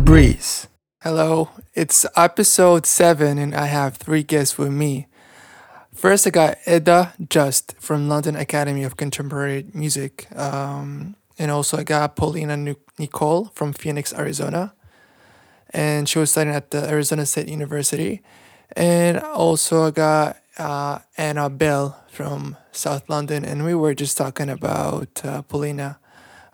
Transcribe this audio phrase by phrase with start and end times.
[0.00, 0.68] Breeze.
[1.02, 5.08] Hello, it's episode 7 and I have three guests with me.
[5.94, 10.26] First, I got Eda Just from London Academy of Contemporary Music.
[10.34, 14.72] Um, and also, I got Paulina Nicole from Phoenix, Arizona.
[15.70, 18.22] And she was studying at the Arizona State University.
[18.74, 23.44] And also, I got uh, Anna Bell from South London.
[23.44, 25.98] And we were just talking about uh, Paulina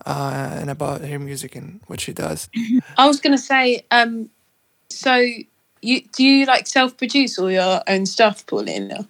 [0.07, 2.49] uh, and about her music and what she does.
[2.97, 4.31] I was going to say, um,
[4.91, 5.17] so
[5.81, 9.07] you do you like self-produce all your own stuff, Paulina?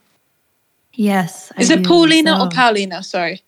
[0.93, 1.53] Yes.
[1.59, 2.45] Is I it do, Paulina so.
[2.45, 3.03] or Paulina?
[3.03, 3.43] Sorry.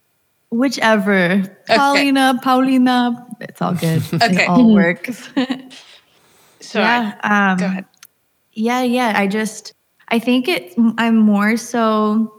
[0.50, 1.42] Whichever.
[1.68, 1.76] Okay.
[1.76, 3.26] Paulina, Paulina.
[3.40, 4.02] It's all good.
[4.14, 4.44] okay.
[4.44, 5.28] It all works.
[6.60, 6.84] Sorry.
[6.84, 7.84] Yeah, um, Go ahead.
[8.52, 9.12] Yeah, yeah.
[9.16, 9.74] I just,
[10.08, 12.32] I think it, I'm more so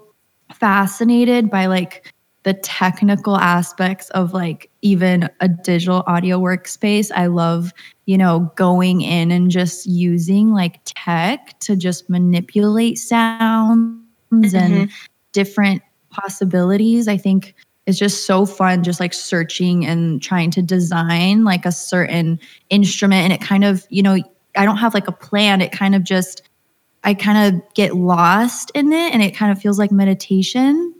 [0.54, 2.14] fascinated by like
[2.44, 7.12] the technical aspects of like even a digital audio workspace.
[7.14, 7.72] I love,
[8.06, 14.56] you know, going in and just using like tech to just manipulate sounds mm-hmm.
[14.56, 14.92] and
[15.34, 17.08] different possibilities.
[17.08, 17.54] I think
[17.86, 22.40] it's just so fun just like searching and trying to design like a certain
[22.70, 24.18] instrument and it kind of, you know,
[24.56, 25.62] I don't have like a plan.
[25.62, 26.42] It kind of just
[27.04, 30.94] I kind of get lost in it and it kind of feels like meditation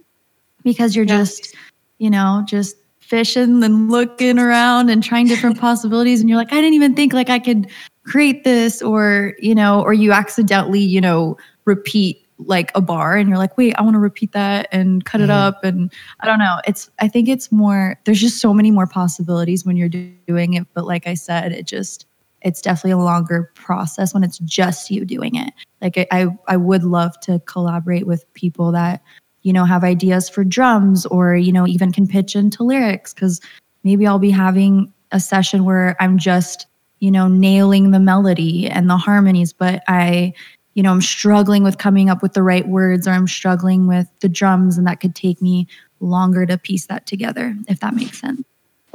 [0.62, 1.54] because you're just,
[1.98, 2.76] you know, just
[3.12, 6.20] fishing and looking around and trying different possibilities.
[6.20, 7.68] And you're like I didn't even think like I could
[8.04, 13.28] create this or, you know, or you accidentally, you know, repeat like a bar and
[13.28, 15.30] you're like wait i want to repeat that and cut mm-hmm.
[15.30, 15.62] it up.
[15.62, 19.64] And i don't know it's i think it's more there's just so many more possibilities
[19.64, 20.66] when you're doing it.
[20.74, 22.06] But like i said it just
[22.40, 25.52] it's definitely a longer process when it's just you doing it.
[25.82, 29.02] Like i i would love to collaborate with people that
[29.42, 33.40] you know have ideas for drums or you know even can pitch into lyrics because
[33.84, 36.66] maybe i'll be having a session where i'm just
[37.00, 40.32] you know nailing the melody and the harmonies but i
[40.74, 44.08] you know, I'm struggling with coming up with the right words or I'm struggling with
[44.20, 45.66] the drums, and that could take me
[46.00, 48.42] longer to piece that together, if that makes sense.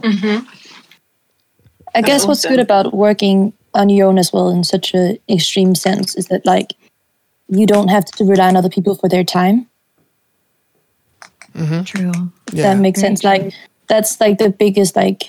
[0.02, 0.48] Mm-hmm.
[1.96, 5.76] I guess what's good about working on your own as well in such an extreme
[5.76, 6.74] sense is that, like,
[7.48, 9.68] you don't have to rely on other people for their time.
[11.58, 11.84] Mm-hmm.
[11.84, 12.32] True.
[12.54, 12.74] Yeah.
[12.74, 13.22] That makes Very sense.
[13.22, 13.30] True.
[13.30, 13.54] Like,
[13.88, 15.24] that's like the biggest, like,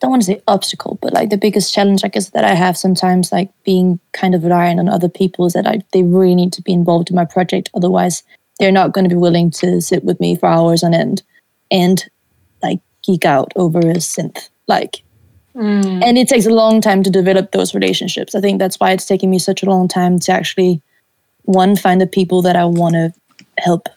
[0.00, 2.76] don't want to say obstacle, but like the biggest challenge, I guess, that I have
[2.76, 6.52] sometimes, like being kind of reliant on other people, is that I they really need
[6.54, 7.70] to be involved in my project.
[7.74, 8.22] Otherwise,
[8.58, 11.22] they're not going to be willing to sit with me for hours on end
[11.70, 12.04] and
[12.62, 14.48] like geek out over a synth.
[14.68, 15.02] Like,
[15.54, 16.02] mm.
[16.02, 18.34] and it takes a long time to develop those relationships.
[18.34, 20.80] I think that's why it's taking me such a long time to actually
[21.42, 23.12] one find the people that I want to
[23.58, 23.88] help,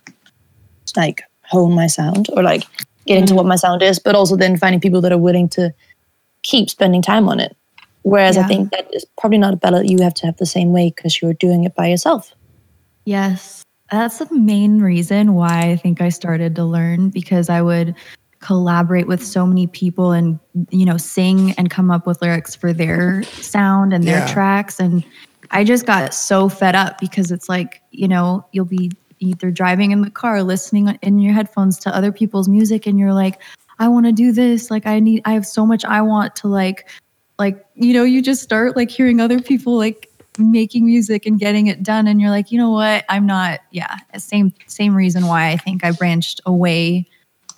[0.95, 2.63] like hone my sound or like
[3.05, 3.49] get into what mm-hmm.
[3.49, 5.73] my sound is, but also then finding people that are willing to
[6.43, 7.55] keep spending time on it.
[8.03, 8.43] Whereas yeah.
[8.43, 10.91] I think that is probably not a ballot you have to have the same way
[10.95, 12.33] because you're doing it by yourself.
[13.05, 13.63] Yes.
[13.91, 17.93] That's the main reason why I think I started to learn because I would
[18.39, 20.39] collaborate with so many people and
[20.71, 24.33] you know sing and come up with lyrics for their sound and their yeah.
[24.33, 25.05] tracks and
[25.51, 29.91] I just got so fed up because it's like, you know, you'll be either driving
[29.91, 33.41] in the car listening in your headphones to other people's music and you're like,
[33.79, 34.69] I want to do this.
[34.69, 36.89] Like I need I have so much I want to like
[37.39, 41.67] like you know, you just start like hearing other people like making music and getting
[41.67, 43.05] it done and you're like, "You know what?
[43.09, 47.07] I'm not yeah, same same reason why I think I branched away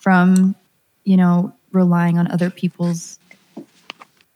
[0.02, 0.56] from,
[1.04, 3.20] you know, relying on other people's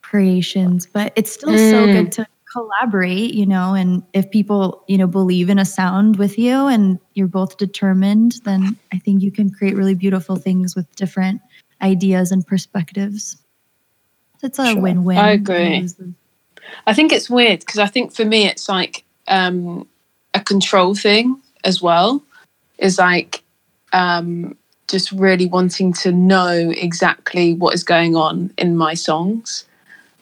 [0.01, 1.71] creations, but it's still mm.
[1.71, 2.27] so good to
[2.57, 7.00] collaborate, you know, and if people, you know, believe in a sound with you and
[7.13, 11.41] you're both determined, then I think you can create really beautiful things with different
[11.81, 13.38] ideas and perspectives.
[14.41, 14.81] It's a sure.
[14.81, 15.17] win-win.
[15.17, 15.88] I agree.
[16.85, 19.87] I think it's weird because I think for me it's like um,
[20.34, 22.23] a control thing as well.
[22.78, 23.43] Is like
[23.93, 24.55] um,
[24.87, 29.66] just really wanting to know exactly what is going on in my songs.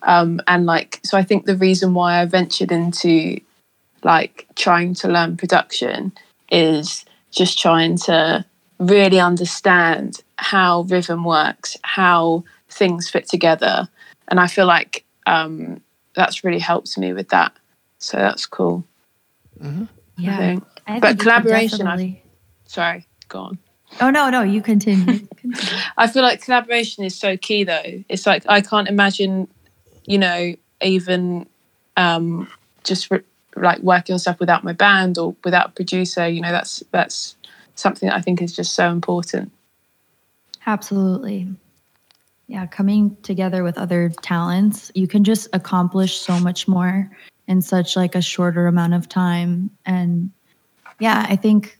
[0.05, 3.39] Um, and like, so I think the reason why I ventured into
[4.03, 6.13] like trying to learn production
[6.51, 8.45] is just trying to
[8.79, 13.89] really understand how rhythm works, how things fit together.
[14.27, 15.81] And I feel like um,
[16.15, 17.51] that's really helped me with that.
[17.99, 18.83] So that's cool.
[19.59, 19.85] Mm-hmm.
[20.17, 20.35] Yeah.
[20.35, 20.63] I think.
[20.87, 22.21] I think but collaboration, definitely...
[22.23, 23.59] I, sorry, go on.
[24.01, 25.25] Oh, no, no, you continue.
[25.35, 25.57] continue.
[25.97, 28.03] I feel like collaboration is so key though.
[28.09, 29.47] It's like I can't imagine,
[30.05, 31.47] you know, even
[31.97, 32.47] um,
[32.83, 33.21] just re-
[33.55, 36.27] like working on stuff without my band or without a producer.
[36.27, 37.35] You know, that's that's
[37.75, 39.51] something that I think is just so important.
[40.67, 41.47] Absolutely.
[42.47, 47.09] yeah, coming together with other talents, you can just accomplish so much more
[47.47, 49.71] in such like a shorter amount of time.
[49.85, 50.31] And
[50.99, 51.77] yeah, I think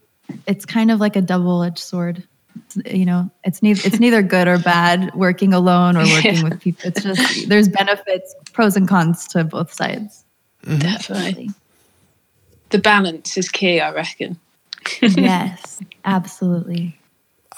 [0.48, 2.24] it's kind of like a double-edged sword.
[2.56, 6.60] It's, you know, it's neither it's neither good or bad working alone or working with
[6.66, 6.90] people.
[6.90, 10.24] It's just there's benefits, pros and cons to both sides.
[10.64, 11.52] Definitely.
[12.70, 14.40] The balance is key, I reckon.
[15.02, 16.98] yes, absolutely.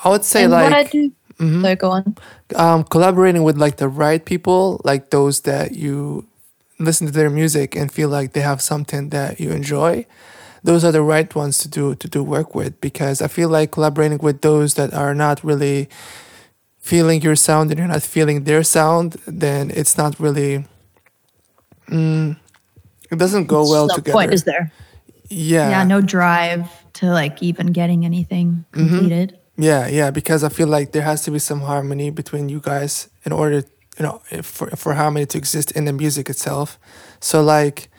[0.04, 1.12] I would say and like what I do.
[1.40, 2.16] So go on.
[2.56, 6.28] um, collaborating with like the right people, like those that you
[6.80, 10.06] listen to their music and feel like they have something that you enjoy.
[10.64, 13.72] Those are the right ones to do to do work with because I feel like
[13.72, 15.88] collaborating with those that are not really
[16.80, 20.66] feeling your sound and you're not feeling their sound, then it's not really.
[21.90, 22.38] Mm,
[23.12, 24.14] it doesn't go well no together.
[24.14, 24.72] point is there.
[25.30, 25.70] Yeah.
[25.70, 28.88] Yeah, no drive to like even getting anything Mm-hmm.
[28.88, 29.38] completed.
[29.60, 33.10] Yeah, yeah, because I feel like there has to be some harmony between you guys
[33.26, 33.64] in order,
[33.98, 36.78] you know, for for harmony to exist in the music itself.
[37.20, 37.90] So like,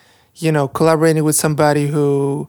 [0.40, 2.49] you know, collaborating with somebody who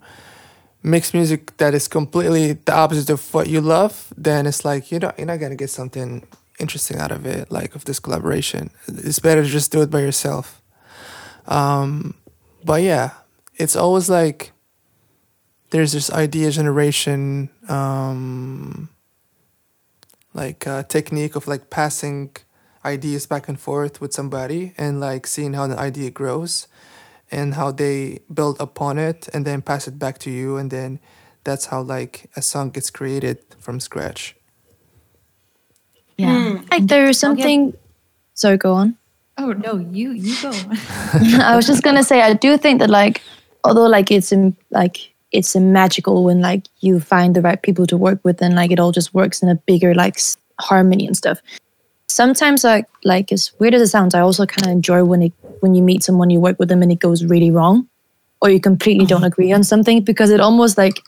[0.82, 5.00] makes music that is completely the opposite of what you love, then it's like you
[5.00, 6.26] know you're not gonna get something
[6.60, 8.70] interesting out of it, like of this collaboration.
[8.88, 10.62] It's better to just do it by yourself.
[11.48, 12.16] Um,
[12.64, 13.12] but yeah,
[13.56, 14.52] it's always like
[15.72, 18.90] there's this idea generation um,
[20.34, 22.32] like uh, technique of like passing
[22.86, 26.68] ideas back and forth with somebody and like seeing how the idea grows
[27.32, 31.00] and how they build upon it and then pass it back to you and then
[31.44, 34.36] that's how like a song gets created from scratch
[36.18, 36.58] Yeah.
[36.58, 36.68] Hmm.
[36.70, 37.74] Like there's something.
[38.34, 38.98] So go on.
[39.38, 40.52] Oh no, you you go.
[41.42, 43.22] I was just gonna say I do think that like
[43.64, 47.88] although like it's in, like it's a magical when like you find the right people
[47.88, 50.20] to work with and like it all just works in a bigger like
[50.60, 51.40] harmony and stuff.
[52.10, 55.34] Sometimes like like as weird as it sounds, I also kind of enjoy when it
[55.60, 57.88] when you meet someone you work with them and it goes really wrong,
[58.42, 59.26] or you completely don't mm-hmm.
[59.26, 61.02] agree on something because it almost like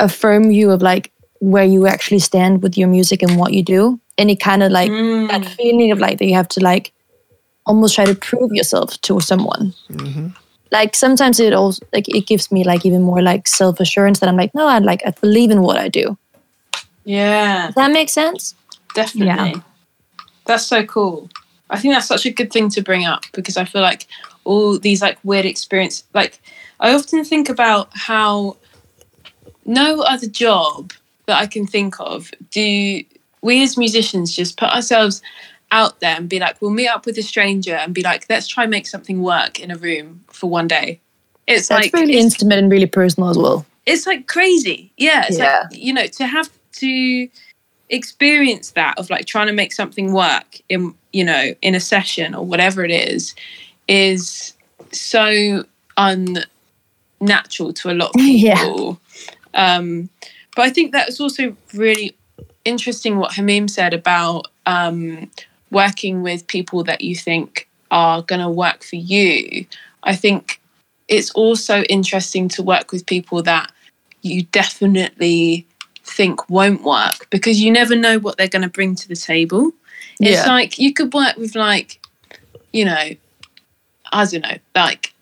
[0.00, 1.10] affirm you of like
[1.40, 4.70] where you actually stand with your music and what you do, and it kind of
[4.70, 5.48] like that mm.
[5.56, 6.92] feeling of like that you have to like
[7.64, 9.74] almost try to prove yourself to someone.
[9.90, 10.28] Mm-hmm.
[10.70, 14.28] Like sometimes it also like it gives me like even more like self assurance that
[14.28, 16.18] I'm like, no, I like I believe in what I do.
[17.04, 18.54] Yeah, Does that make sense?
[18.94, 19.62] definitely.
[20.48, 21.30] That's so cool.
[21.70, 24.06] I think that's such a good thing to bring up because I feel like
[24.44, 26.40] all these like weird experience like
[26.80, 28.56] I often think about how
[29.66, 30.92] no other job
[31.26, 33.02] that I can think of do
[33.42, 35.20] we as musicians just put ourselves
[35.70, 38.46] out there and be like, we'll meet up with a stranger and be like, let's
[38.48, 40.98] try and make something work in a room for one day.
[41.46, 43.66] It's That's like really it's, intimate and really personal as well.
[43.84, 44.90] it's like crazy.
[44.96, 45.26] Yeah.
[45.28, 45.64] It's Yeah.
[45.70, 46.48] like you know, to have
[46.80, 47.28] to
[47.90, 52.34] experience that of like trying to make something work in you know, in a session
[52.34, 53.34] or whatever it is,
[53.88, 54.54] is
[54.92, 55.64] so
[55.96, 58.56] unnatural to a lot of Yeah.
[58.56, 59.00] people.
[59.54, 60.10] Um
[60.58, 62.16] but I think that's also really
[62.64, 65.30] interesting what Hamim said about um,
[65.70, 69.66] working with people that you think are going to work for you.
[70.02, 70.60] I think
[71.06, 73.70] it's also interesting to work with people that
[74.22, 75.64] you definitely
[76.08, 79.72] think won't work because you never know what they're going to bring to the table.
[80.20, 80.46] It's Yeah.
[80.46, 82.00] like you could work with like,
[82.72, 83.10] you know,
[84.12, 85.12] I don't know, like,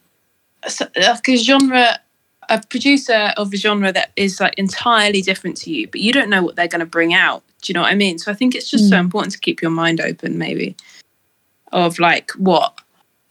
[0.97, 1.99] like a genre,
[2.49, 6.31] a producer of a genre that is like entirely different to you, but you don't
[6.31, 7.43] know what they're going to bring out.
[7.63, 8.19] Do you know what I mean?
[8.19, 9.01] So I think it's just so mm.
[9.01, 10.77] important to keep your mind open, maybe,
[11.73, 12.81] of like what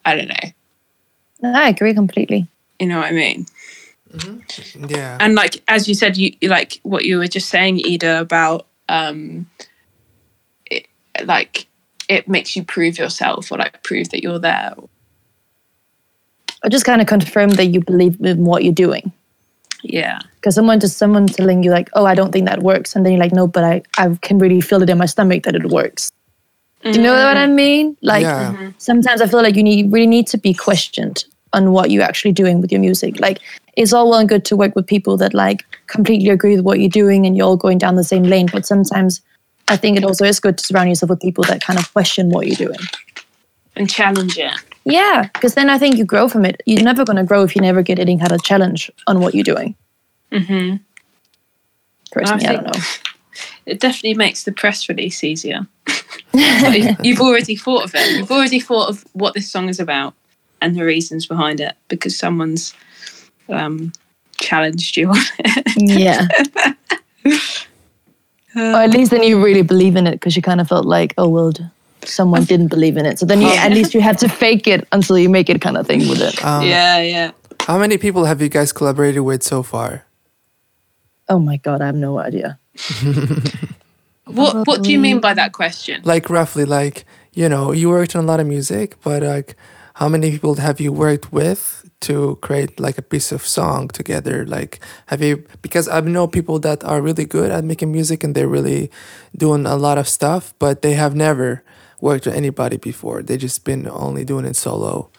[0.03, 1.53] I don't know.
[1.53, 2.47] I agree completely.
[2.79, 3.45] You know what I mean?
[4.15, 4.85] Mm-hmm.
[4.85, 8.67] yeah and like as you said you like what you were just saying ida about
[8.89, 9.47] um
[10.65, 10.87] it,
[11.25, 11.67] like
[12.07, 14.73] it makes you prove yourself or like prove that you're there
[16.63, 19.11] Or just kind of confirm that you believe in what you're doing.
[19.83, 23.05] yeah Because someone just someone telling you like, oh, I don't think that works, and
[23.05, 25.55] then you're like, no, but I I can really feel it in my stomach that
[25.55, 26.11] it works.
[26.83, 27.55] Do you know what I mm-hmm.
[27.55, 27.97] mean?
[28.01, 28.69] Like yeah mm-hmm.
[28.77, 32.33] sometimes I feel like you need really need to be questioned on what you're actually
[32.33, 33.19] doing with your music.
[33.19, 33.39] Like
[33.75, 36.79] it's all well and good to work with people that like completely agree with what
[36.79, 39.21] you're doing and you're all going down the same lane, but sometimes
[39.67, 42.29] I think it also is good to surround yourself with people that kind of question
[42.29, 42.79] what you're doing.
[43.75, 44.53] and challenge it
[44.85, 46.61] Yeah, because then I think you grow from it.
[46.65, 49.35] You're never going to grow if you never get any kind of challenge on what
[49.35, 49.75] you're doing.
[50.31, 50.77] mm-hmm.
[52.11, 52.83] Personally, I, think- don't know.
[53.65, 55.67] it definitely makes the press release easier
[57.03, 60.13] you've already thought of it you've already thought of what this song is about
[60.61, 62.73] and the reasons behind it because someone's
[63.49, 63.91] um
[64.37, 66.27] challenged you on it Yeah.
[68.55, 71.13] or at least then you really believe in it because you kind of felt like,
[71.17, 71.51] oh, well,
[72.03, 73.19] someone didn't believe in it.
[73.19, 75.77] So then you, at least you have to fake it until you make it kind
[75.77, 76.43] of thing with it.
[76.43, 77.31] Um, yeah, yeah.
[77.61, 80.05] How many people have you guys collaborated with so far?
[81.27, 82.59] Oh my god, I have no idea.
[84.25, 86.01] What What do you mean by that question?
[86.03, 89.55] Like roughly, like you know, you worked on a lot of music, but like,
[89.95, 94.45] how many people have you worked with to create like a piece of song together?
[94.45, 95.45] Like, have you?
[95.61, 98.91] Because I know people that are really good at making music and they're really
[99.35, 101.63] doing a lot of stuff, but they have never
[102.01, 103.23] worked with anybody before.
[103.23, 105.09] They just been only doing it solo.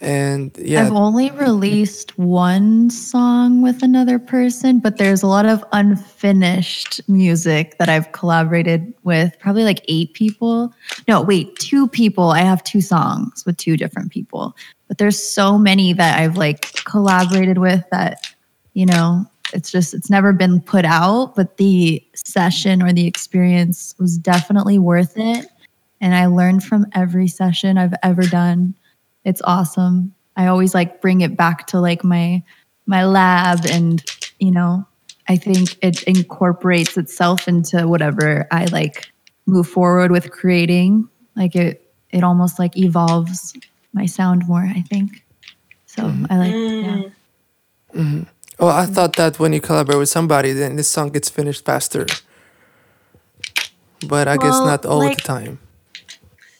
[0.00, 5.64] And yeah, I've only released one song with another person, but there's a lot of
[5.72, 10.74] unfinished music that I've collaborated with probably like eight people.
[11.08, 12.30] No, wait, two people.
[12.30, 14.54] I have two songs with two different people.
[14.94, 18.32] But there's so many that I've like collaborated with that,
[18.74, 23.96] you know, it's just it's never been put out, but the session or the experience
[23.98, 25.48] was definitely worth it.
[26.00, 28.72] And I learned from every session I've ever done
[29.24, 30.14] it's awesome.
[30.36, 32.44] I always like bring it back to like my
[32.86, 34.00] my lab and
[34.38, 34.86] you know,
[35.28, 39.10] I think it incorporates itself into whatever I like
[39.46, 41.08] move forward with creating.
[41.34, 43.54] Like it it almost like evolves
[43.94, 45.24] my sound more, I think.
[45.86, 46.26] So mm-hmm.
[46.28, 47.12] I like
[47.94, 48.24] yeah.
[48.58, 52.06] well, I thought that when you collaborate with somebody, then this song gets finished faster.
[54.06, 55.58] But I guess not all like- the time.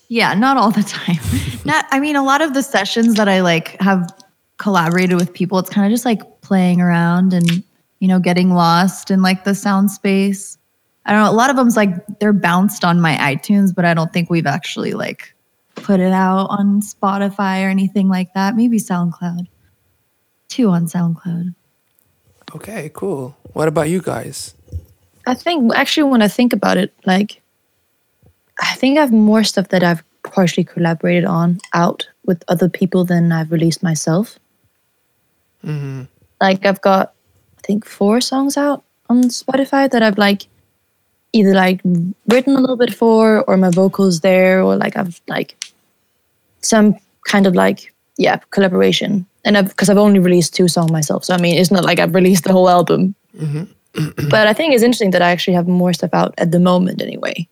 [0.08, 1.18] Yeah, not all the time.
[1.64, 4.14] not I mean a lot of the sessions that I like have
[4.58, 7.64] collaborated with people, it's kind of just like playing around and
[8.00, 10.58] you know, getting lost in like the sound space.
[11.06, 13.94] I don't know, a lot of them's like they're bounced on my iTunes, but I
[13.94, 15.33] don't think we've actually like
[15.84, 18.56] put it out on Spotify or anything like that.
[18.56, 19.46] Maybe SoundCloud.
[20.48, 21.54] Two on SoundCloud.
[22.54, 23.36] Okay, cool.
[23.52, 24.54] What about you guys?
[25.26, 27.42] I think actually when I think about it, like
[28.60, 33.04] I think I have more stuff that I've partially collaborated on out with other people
[33.04, 34.38] than I've released myself.
[35.62, 36.04] hmm
[36.40, 37.12] Like I've got
[37.58, 40.48] I think four songs out on Spotify that I've like
[41.32, 41.80] either like
[42.28, 45.56] written a little bit for or my vocals there or like I've like
[46.64, 49.26] some kind of like yeah collaboration.
[49.44, 51.24] And I've because I've only released two songs myself.
[51.24, 53.14] So I mean it's not like I've released the whole album.
[53.36, 53.64] Mm-hmm.
[54.28, 57.00] But I think it's interesting that I actually have more stuff out at the moment
[57.00, 57.48] anyway.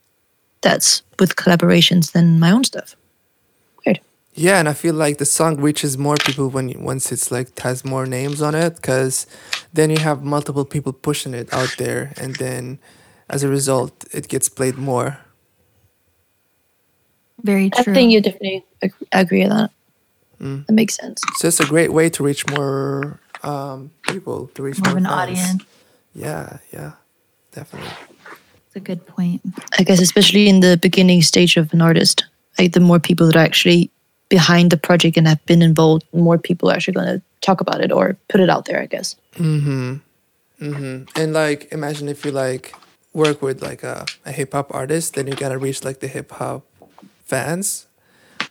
[0.61, 2.97] That's with collaborations than my own stuff.
[3.85, 4.01] Weird.
[4.35, 7.85] Yeah, and I feel like the song reaches more people when once it's like has
[7.85, 9.27] more names on it, because
[9.73, 12.79] then you have multiple people pushing it out there, and then
[13.29, 15.19] as a result, it gets played more.
[17.43, 17.93] Very true.
[17.93, 19.71] I think you definitely ag- agree with that
[20.41, 20.67] Mm.
[20.67, 24.79] that makes sense So it's a great way to reach more um, people, to reach
[24.83, 25.21] more more, of an fans.
[25.21, 25.63] audience.
[26.15, 26.93] Yeah, yeah,
[27.53, 27.91] definitely.
[28.67, 29.41] It's a good point.
[29.79, 32.25] I guess especially in the beginning stage of an artist,
[32.59, 33.91] like the more people that are actually
[34.31, 37.81] behind the project and have been involved, more people are actually going to talk about
[37.81, 38.81] it or put it out there.
[38.81, 39.15] I guess.
[39.37, 39.95] Mm-hmm.
[40.61, 41.21] Mm-hmm.
[41.21, 42.75] And like, imagine if you like
[43.13, 46.31] work with like a, a hip hop artist, then you gotta reach like the hip
[46.33, 46.65] hop
[47.25, 47.87] fans,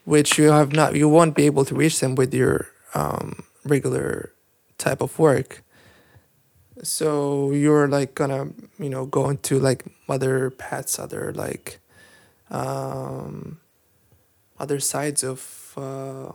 [0.06, 4.34] which you have not, you won't be able to reach them with your um, regular
[4.78, 5.64] type of work.
[6.84, 8.50] So you're like gonna,
[8.80, 11.80] you know, go into like other paths, other like,
[12.50, 13.60] um,
[14.60, 16.32] other sides of uh,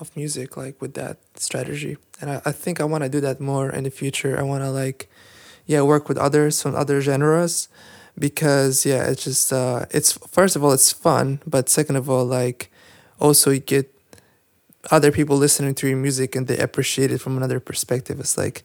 [0.00, 1.96] of music like with that strategy.
[2.20, 4.38] And i, I think i want to do that more in the future.
[4.38, 5.08] I want to like
[5.66, 7.68] yeah work with others from other genres
[8.18, 12.24] because yeah it's just uh it's first of all it's fun but second of all
[12.24, 12.70] like
[13.20, 13.88] also you get
[14.90, 18.62] other people listening to your music and they appreciate it from another perspective it's like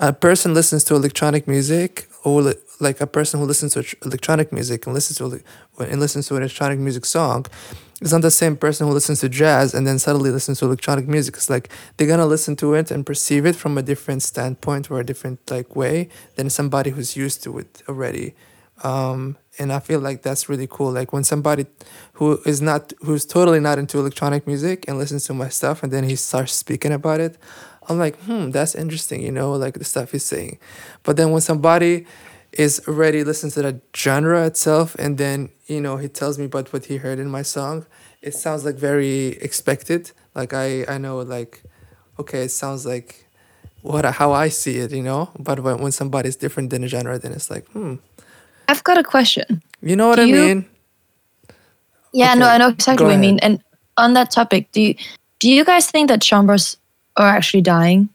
[0.00, 4.86] a person listens to electronic music or like a person who listens to electronic music
[4.86, 5.40] and listens to
[5.80, 7.46] and listens to an electronic music song
[8.00, 11.08] is not the same person who listens to jazz and then suddenly listens to electronic
[11.08, 11.34] music.
[11.34, 15.00] It's like they're gonna listen to it and perceive it from a different standpoint or
[15.00, 18.34] a different like way than somebody who's used to it already.
[18.84, 20.92] Um, and I feel like that's really cool.
[20.92, 21.66] Like when somebody
[22.14, 25.92] who is not who's totally not into electronic music and listens to my stuff and
[25.92, 27.38] then he starts speaking about it,
[27.88, 30.58] I'm like, hmm, that's interesting, you know, like the stuff he's saying.
[31.02, 32.06] But then when somebody
[32.52, 36.72] is already listening to the genre itself and then, you know, he tells me about
[36.72, 37.86] what he heard in my song,
[38.22, 40.12] it sounds like very expected.
[40.34, 41.62] Like I, I know like,
[42.18, 43.26] okay, it sounds like
[43.82, 45.30] what how I see it, you know.
[45.38, 47.96] But when, when somebody's different than a genre, then it's like, hmm,
[48.68, 49.62] I've got a question.
[49.82, 50.66] you know what Do I you- mean?
[52.12, 53.38] Yeah, no, I know exactly go what I mean.
[53.40, 53.62] And
[53.96, 54.94] on that topic, do you
[55.40, 56.76] do you guys think that genres
[57.16, 58.08] are actually dying?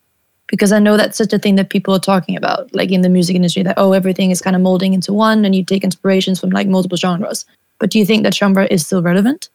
[0.47, 3.09] Because I know that's such a thing that people are talking about, like in the
[3.09, 6.39] music industry, that oh, everything is kind of molding into one, and you take inspirations
[6.39, 7.45] from like multiple genres.
[7.79, 9.49] But do you think that genre is still relevant?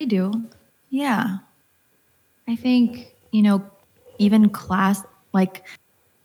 [0.00, 0.32] I do.
[0.90, 1.38] Yeah.
[2.48, 3.62] I think, you know,
[4.18, 5.62] even class, like,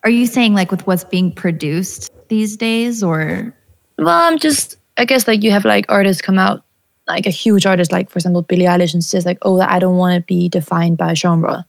[0.03, 3.53] are you saying like with what's being produced these days or?
[3.97, 6.63] Well, I'm just, I guess like you have like artists come out,
[7.07, 9.97] like a huge artist, like for example, Billie Eilish, and says like, oh, I don't
[9.97, 11.65] want to be defined by genre.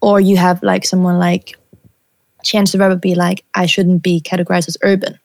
[0.00, 1.56] Or you have like someone like
[2.44, 5.18] Chance the Rapper be like, I shouldn't be categorized as urban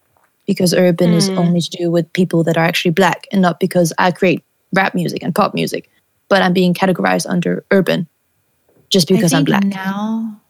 [0.48, 1.38] because urban is hmm.
[1.38, 4.96] only to do with people that are actually black and not because I create rap
[4.96, 5.90] music and pop music,
[6.30, 8.08] but I'm being categorized under urban
[8.90, 9.64] just because I'm black.
[9.64, 10.42] Now,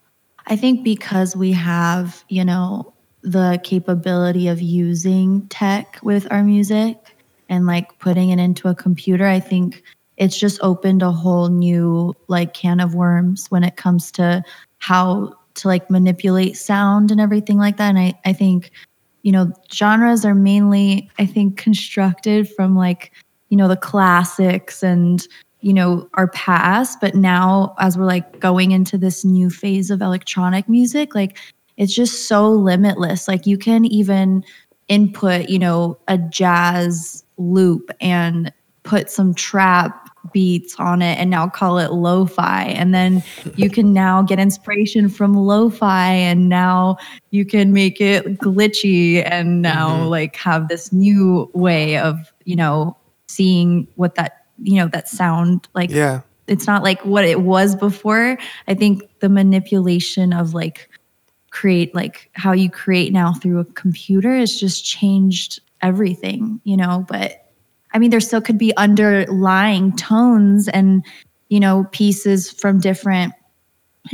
[0.46, 2.91] I think because we have, you know,
[3.22, 7.16] the capability of using tech with our music
[7.48, 9.82] and like putting it into a computer, I think
[10.16, 14.42] it's just opened a whole new like can of worms when it comes to
[14.78, 17.90] how to like manipulate sound and everything like that.
[17.90, 18.70] And I, I think,
[19.22, 23.12] you know, genres are mainly, I think, constructed from like,
[23.48, 25.26] you know, the classics and
[25.64, 30.02] you know our past but now as we're like going into this new phase of
[30.02, 31.38] electronic music like
[31.76, 34.44] it's just so limitless like you can even
[34.88, 38.52] input you know a jazz loop and
[38.82, 43.22] put some trap beats on it and now call it lo-fi and then
[43.56, 46.96] you can now get inspiration from lo-fi and now
[47.30, 50.10] you can make it glitchy and now Mhm.
[50.10, 52.96] like have this new way of you know
[53.28, 56.20] seeing what that you know that sound like Yeah.
[56.46, 58.36] it's not like what it was before
[58.68, 60.88] i think the manipulation of like
[61.52, 67.04] create like how you create now through a computer has just changed everything you know
[67.08, 67.52] but
[67.92, 71.04] i mean there still could be underlying tones and
[71.50, 73.34] you know pieces from different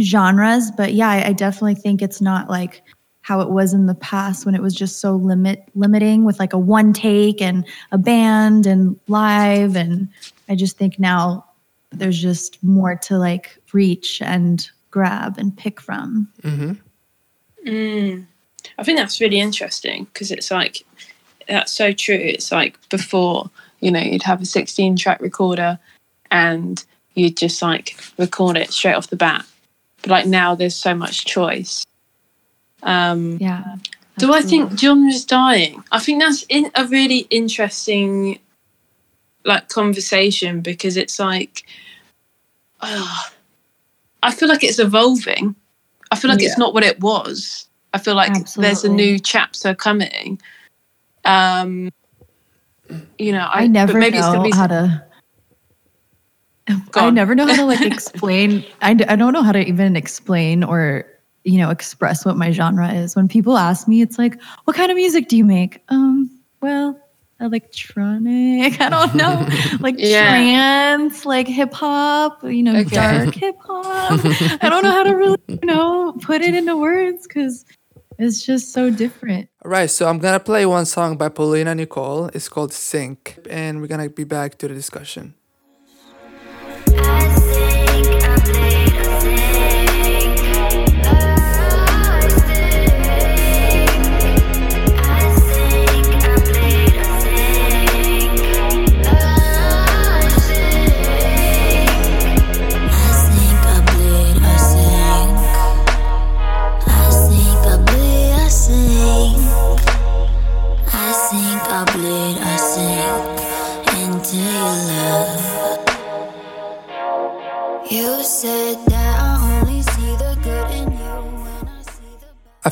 [0.00, 2.82] genres but yeah I, I definitely think it's not like
[3.20, 6.52] how it was in the past when it was just so limit limiting with like
[6.52, 10.08] a one take and a band and live and
[10.48, 11.44] i just think now
[11.92, 16.28] there's just more to like reach and grab and pick from.
[16.42, 16.72] Hmm
[17.68, 18.26] Mm.
[18.78, 20.84] I think that's really interesting because it's like
[21.48, 22.16] that's so true.
[22.16, 23.50] It's like before,
[23.80, 25.78] you know, you'd have a 16 track recorder
[26.30, 29.44] and you'd just like record it straight off the bat.
[30.02, 31.84] But like now there's so much choice.
[32.82, 33.76] Um, yeah
[34.18, 35.82] do I think genre's dying?
[35.92, 38.38] I think that's in a really interesting
[39.44, 41.64] like conversation because it's like
[42.80, 43.32] ah,
[44.22, 45.54] I feel like it's evolving.
[46.10, 46.48] I feel like Yeah.
[46.48, 47.66] it's not what it was.
[47.94, 50.40] I feel like there's a new chapter coming.
[51.24, 51.90] Um
[53.18, 55.04] you know, I, i, never maybe it's know how to
[56.94, 59.96] i never know how to like explain I, d- I don't know how to even
[59.96, 61.06] explain or
[61.44, 64.90] you know express what my genre is when people ask me it's like what kind
[64.90, 66.98] of music do you make um well
[67.40, 69.46] electronic i don't know
[69.80, 70.28] like Yeah.
[70.28, 72.96] trance like hip hop you know Okay.
[72.96, 74.20] dark hip hop
[74.62, 77.64] i don't know how to really you know put it into words because
[78.18, 82.26] it's just so different All right, so I'm gonna play one song by Paulina Nicole.
[82.34, 85.34] It's called Sync, and we're gonna be back to the discussion.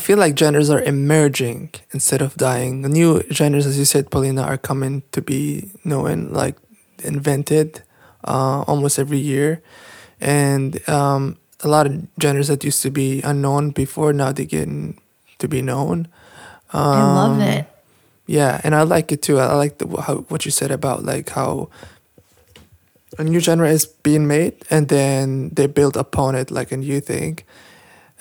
[0.06, 2.82] Feel like genres are emerging instead of dying.
[2.82, 6.54] The new genres, as you said, Paulina, are coming to be known, like
[7.02, 7.82] invented
[8.22, 9.62] uh, almost every year.
[10.20, 14.68] And um, a lot of genres that used to be unknown before, now they get
[15.42, 16.06] to be known.
[16.70, 17.66] i love Um, it
[18.26, 19.38] Yeah, and I like it too.
[19.42, 21.68] I like the, how what you said about like how
[23.18, 27.00] a new genre is being made, and then they build upon it like a new
[27.00, 27.38] thing.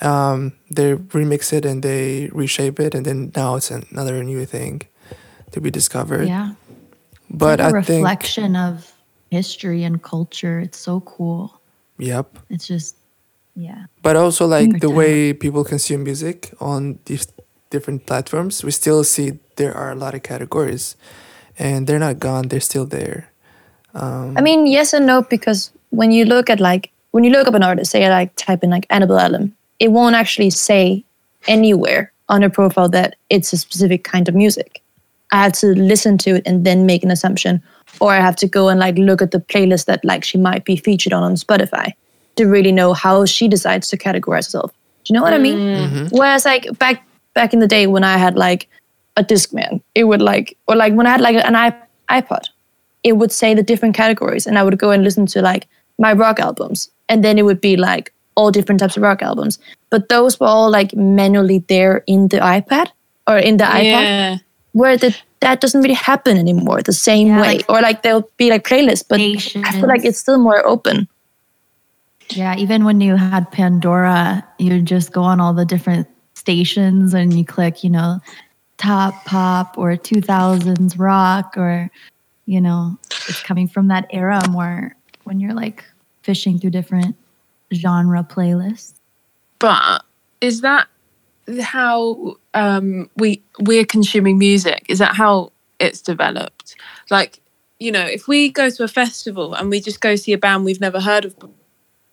[0.00, 4.82] Um, they remix it and they reshape it, and then now it's another new thing
[5.52, 6.28] to be discovered.
[6.28, 6.52] yeah
[7.30, 8.92] but like a I think, reflection of
[9.30, 11.60] history and culture it's so cool
[11.98, 12.38] yep.
[12.50, 12.94] it's just
[13.56, 14.94] yeah But also like the Okay.
[14.96, 17.26] way people consume music on these
[17.70, 20.94] different platforms, we still see there are a lot of categories,
[21.58, 22.48] and they're not gone.
[22.48, 23.32] They're still there.
[23.94, 27.48] Um, I mean, yes and no, because when you look at like when you look
[27.48, 31.04] up an artist, say like type in like Annabelle Allen, it won't actually say
[31.46, 34.82] anywhere on her profile that it's a specific kind of music.
[35.32, 37.62] I have to listen to it and then make an assumption,
[38.00, 40.64] or I have to go and like look at the playlist that like she might
[40.64, 41.92] be featured on on Spotify
[42.36, 44.72] to really know how she decides to categorize herself.
[45.04, 45.58] Do you know what I mean?
[45.58, 45.96] Mm-hmm.
[45.96, 46.16] Mm-hmm.
[46.16, 48.68] Whereas like back back in the day when I had like
[49.16, 52.44] a Discman, it would like or like when I had like an iP- iPod,
[53.02, 55.66] it would say the different categories, and I would go and listen to like
[55.98, 59.58] my rock albums, and then it would be like all different types of rock albums.
[59.90, 62.88] But those were all like manually there in the iPad
[63.26, 64.36] or in the iPod Yeah.
[64.72, 67.56] where the, that doesn't really happen anymore the same Yeah, way.
[67.56, 71.08] like or like there'll be like playlists, but I feel like it's still more open.
[72.30, 77.32] Yeah, even when you had Pandora, you just go on all the different stations and
[77.32, 78.18] you click, you know,
[78.78, 81.88] top pop or 2000s rock or,
[82.46, 84.94] you know, it's coming from that era more
[85.24, 85.84] when you're like
[86.22, 87.16] fishing through different
[87.72, 88.94] genre playlist.
[89.58, 90.04] But
[90.40, 90.88] is that
[91.60, 94.84] how um, we we're consuming music?
[94.88, 96.76] Is that how it's developed?
[97.10, 97.40] Like,
[97.78, 100.64] you know, if we go to a festival and we just go see a band
[100.64, 101.36] we've never heard of,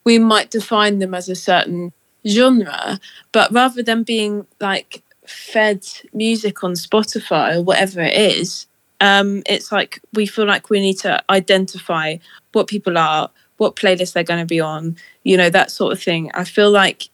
[0.04, 1.94] we might define them as a certain
[2.28, 3.00] genre.
[3.32, 8.68] But rather than being like fed music on Spotify or whatever it is,
[9.02, 12.18] um, it's like we feel like we need to identify
[12.54, 13.30] what people are,
[13.64, 16.30] what playlist they're going to be on, you know, that sort of thing.
[16.34, 17.10] I feel like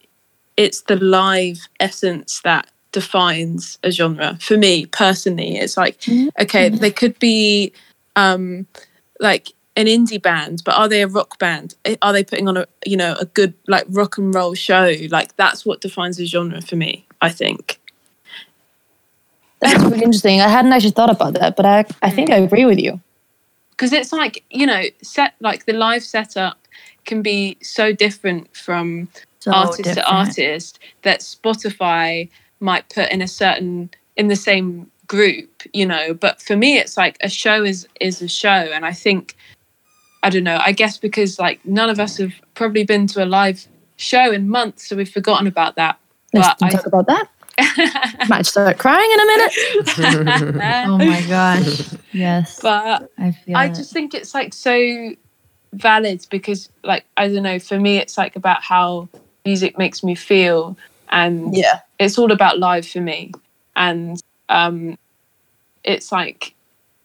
[0.57, 4.37] it's the live essence that defines a genre.
[4.41, 6.03] For me personally it's like
[6.41, 7.71] okay they could be
[8.15, 8.65] um
[9.19, 11.75] like an indie band but are they a rock band?
[11.85, 14.93] Eh, are they putting on a you know a good like rock and roll show?
[15.09, 17.79] Like that's what defines a genre for me i think.
[19.59, 20.39] That's really interesting.
[20.39, 23.01] I hadn't actually thought about that, but I, I think I agree with you.
[23.79, 26.67] Because it's like you know set like the live setup
[27.05, 29.07] can be so different from
[29.39, 35.63] So artist to artist that Spotify might put in a certain in the same group,
[35.73, 36.13] you know.
[36.13, 39.37] But for me, it's like a show is is a show, and I think
[40.23, 40.59] I don't know.
[40.61, 43.65] I guess because like none of us have probably been to a live
[43.95, 45.97] show in months, so we've forgotten about that.
[46.33, 47.29] Let's But I- talk about that.
[48.29, 49.53] Might start crying in a minute.
[50.87, 51.89] Oh my gosh.
[52.13, 52.59] Yes.
[52.61, 53.75] but I feel I it.
[53.75, 55.13] just think it's like so
[55.73, 59.07] valid because like I don't know, for me it's like about how
[59.45, 60.77] music makes me feel
[61.09, 61.79] and Yeah.
[61.99, 63.31] it's all about live for me.
[63.75, 64.97] And um
[65.83, 66.53] it's like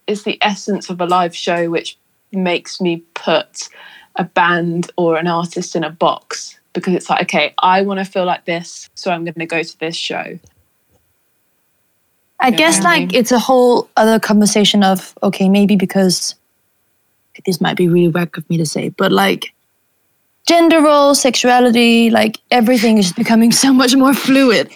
[0.06, 1.96] it's the essence of a live show which
[2.32, 3.68] makes me put
[4.16, 8.04] a band or an artist in a box because it's like, okay, I want to
[8.04, 10.38] feel like this, so I'm going to go to this show.
[12.40, 12.56] I Yeah.
[12.56, 16.34] guess like it's a whole other conversation of okay, maybe because
[17.46, 19.54] this might be really whack of me to say, but like
[20.46, 24.70] gender roles, sexuality, like everything is becoming so much more fluid.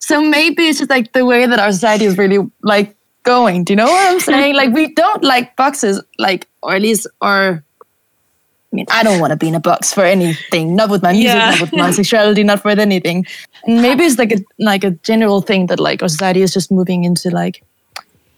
[0.00, 3.64] So maybe it's just like the way that our society is really like going.
[3.64, 4.54] Do you know what I'm saying?
[4.60, 7.60] like we don't like boxes, like or at least I
[8.76, 11.34] mean, I don't want to be in a box for anything, not with my music,
[11.34, 11.50] Yeah.
[11.50, 13.26] not with my sexuality, not with anything.
[13.66, 16.70] And maybe it's like a like a general thing that like our society is just
[16.70, 17.62] moving into like,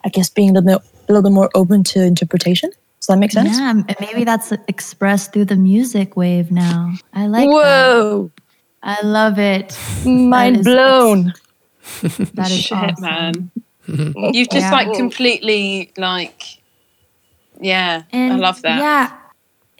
[0.06, 2.70] I guess being a little a little bit more open to interpretation.
[3.00, 3.58] Does that make sense?
[3.58, 6.92] Yeah, and maybe that's expressed through the music wave now.
[7.14, 7.54] I like that.
[7.54, 8.30] Whoa,
[8.82, 9.76] I love it.
[10.04, 11.32] mind is- blown.
[12.38, 13.02] That is Shit, awesome.
[13.02, 13.50] man.
[14.34, 14.78] You've just Yeah.
[14.78, 16.42] like completely like,
[17.60, 18.78] yeah, I love that.
[18.78, 19.06] Yeah.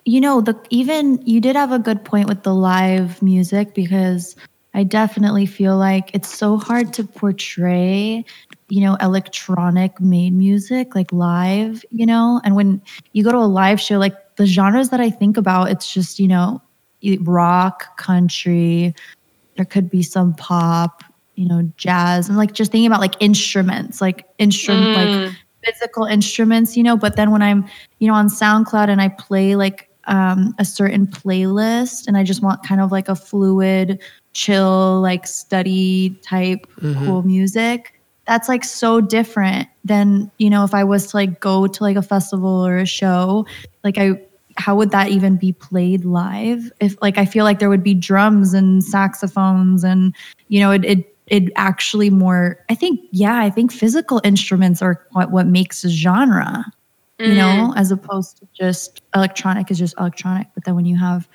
[0.09, 4.37] You know, the even you did have a good point with the live music because
[4.73, 8.25] I definitely feel like it's so hard to portray,
[8.71, 12.41] you know, electronic made music like live, you know?
[12.43, 12.81] And when
[13.13, 16.19] you go to a live show, like the genres that I think about, it's just,
[16.19, 16.63] you know,
[17.21, 18.95] rock, country,
[19.57, 22.31] there could be some pop, you know, jazz.
[22.31, 25.37] and like just thinking about like instruments, like instrument, like mm.
[25.63, 26.97] physical instruments, you know.
[26.97, 27.67] But then when I'm,
[27.99, 32.43] you know, on SoundCloud and I play like um, a certain playlist and I just
[32.43, 34.01] want kind of like a fluid,
[34.33, 40.85] chill, like study type cool music, that's like so different than, you know, if I
[40.85, 43.47] was to like go to like a festival or a show,
[43.85, 44.21] like I,
[44.57, 46.73] how would that even be played live?
[46.81, 50.15] If like I feel like there would be drums and saxophones and
[50.49, 55.07] you know it it it actually more I think yeah I think physical instruments are
[55.13, 56.65] what what makes a genre
[57.19, 57.77] you know mm.
[57.77, 61.29] as opposed to just electronic is just electronic but then when you have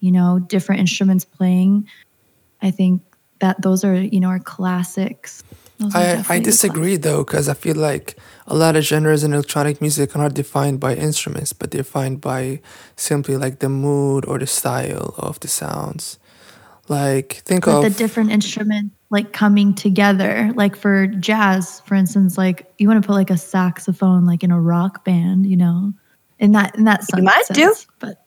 [0.00, 1.86] you know different instruments playing
[2.62, 3.02] I think
[3.40, 5.42] that those are you know are classics.
[5.78, 8.16] Those I, I disagree though, because I feel like
[8.48, 12.20] a lot of genres in electronic music are not defined by instruments, but they're defined
[12.20, 12.60] by
[12.96, 16.18] simply like the mood or the style of the sounds.
[16.88, 20.50] Like think But of the different instruments like coming together.
[20.54, 24.50] Like for jazz, for instance, like you want to put like a saxophone like in
[24.50, 25.92] a rock band, you know,
[26.38, 27.18] in that in that sense.
[27.18, 27.74] You might do.
[27.98, 28.24] But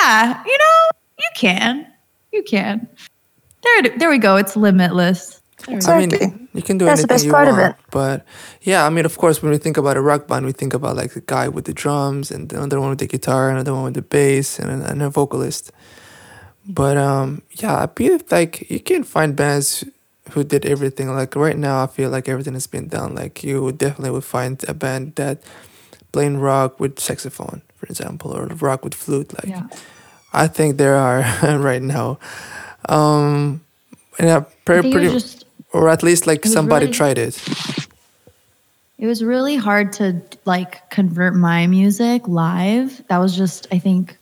[0.00, 1.86] yeah, you know, you can,
[2.32, 2.88] you can.
[3.62, 4.36] There, there we go.
[4.36, 5.40] It's limitless.
[5.66, 5.92] There we go.
[5.92, 6.26] I Exactly.
[6.26, 7.84] mean, you can do That's the anything best you part of want, it.
[7.90, 8.24] but
[8.62, 10.96] yeah, I mean, of course, when we think about a rock band, we think about
[10.96, 13.72] like the guy with the drums and the other one with the guitar, and another
[13.74, 15.70] one with the bass, and, a- and a vocalist.
[16.68, 19.84] But um, yeah, I feel like you can find bands
[20.30, 21.08] who did everything.
[21.08, 23.14] Like right now, I feel like everything has been done.
[23.14, 25.42] Like you would definitely would find a band that
[26.12, 29.32] playing rock with saxophone, for example, or rock with flute.
[29.34, 29.66] Like Yeah.
[30.32, 31.24] I think there are
[31.58, 32.18] right now.
[32.88, 33.60] Um,
[34.18, 37.42] and yeah, pretty, pretty just or at least like somebody really- tried it.
[38.98, 43.02] It was really hard to like convert my music live.
[43.08, 44.16] That was just, I think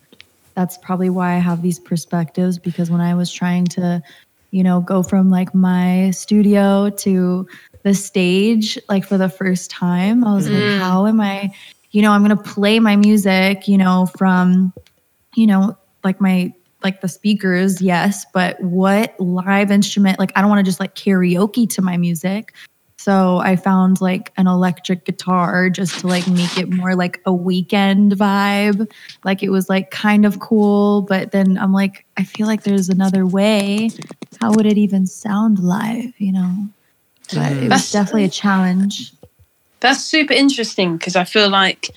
[0.55, 4.03] that's probably why I have these perspectives because when I was trying to,
[4.51, 7.47] you know, go from like my studio to
[7.83, 10.79] the stage, like for the first time, I was like, mm.
[10.79, 11.55] how am I,
[11.93, 14.73] you know, I'm going to play my music, you know, from,
[15.35, 20.19] you know, like my, like the speakers, yes, but what live instrument?
[20.19, 22.55] Like, I don't want to just like karaoke to my music.
[23.01, 27.33] So I found like an electric guitar just to like make it more like a
[27.33, 28.87] weekend vibe.
[29.25, 32.91] Like it was like kind of cool, but then I'm like, I feel like there's
[32.91, 33.89] another way.
[34.39, 36.55] How would it even sound live, you know?
[37.33, 39.15] But it was definitely a challenge.
[39.81, 41.89] That's super interesting because I feel like,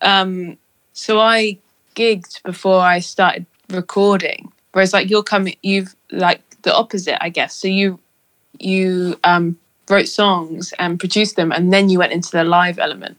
[0.00, 0.56] um,
[0.94, 1.58] so I
[1.94, 7.54] gigged before I started recording, whereas like you're coming, you've like the opposite, I guess.
[7.54, 8.00] So you
[8.58, 9.58] you um,
[9.88, 13.16] wrote songs and produced them, and then you went into the live element.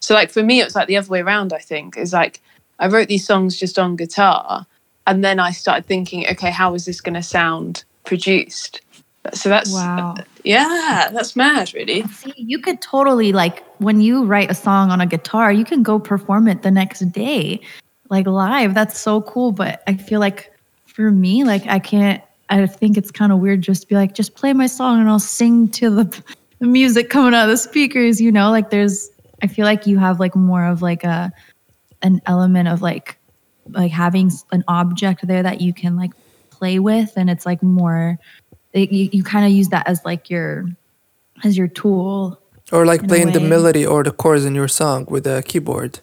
[0.00, 1.52] So like for me, it was like the other way around.
[1.52, 2.40] I think is like
[2.78, 4.66] I wrote these songs just on guitar,
[5.06, 8.80] and then I started thinking, okay, how is this going to sound produced?
[9.32, 10.14] So that's uh, Wow.
[10.42, 12.02] yeah, that's mad, really.
[12.08, 15.82] See, you could totally like when you write a song on a guitar, you can
[15.82, 17.60] go perform it the next day,
[18.08, 18.74] like live.
[18.74, 19.52] That's so cool.
[19.52, 20.52] But I feel like
[20.86, 22.22] for me, like I can't.
[22.48, 25.08] I think it's kind of weird just to be like, just play my song and
[25.08, 26.22] I'll sing to the,
[26.58, 28.20] the music coming out of the speakers.
[28.20, 29.10] You know, like there's.
[29.42, 31.32] I feel like you have like more of like a
[32.02, 33.18] an element of like
[33.70, 36.12] like having an object there that you can like
[36.50, 38.18] play with, and it's like more.
[38.72, 40.66] It, you you kind of use that as like your
[41.44, 42.38] as your tool
[42.70, 46.00] Or like playing the melody or the chords in your song with a keyboard.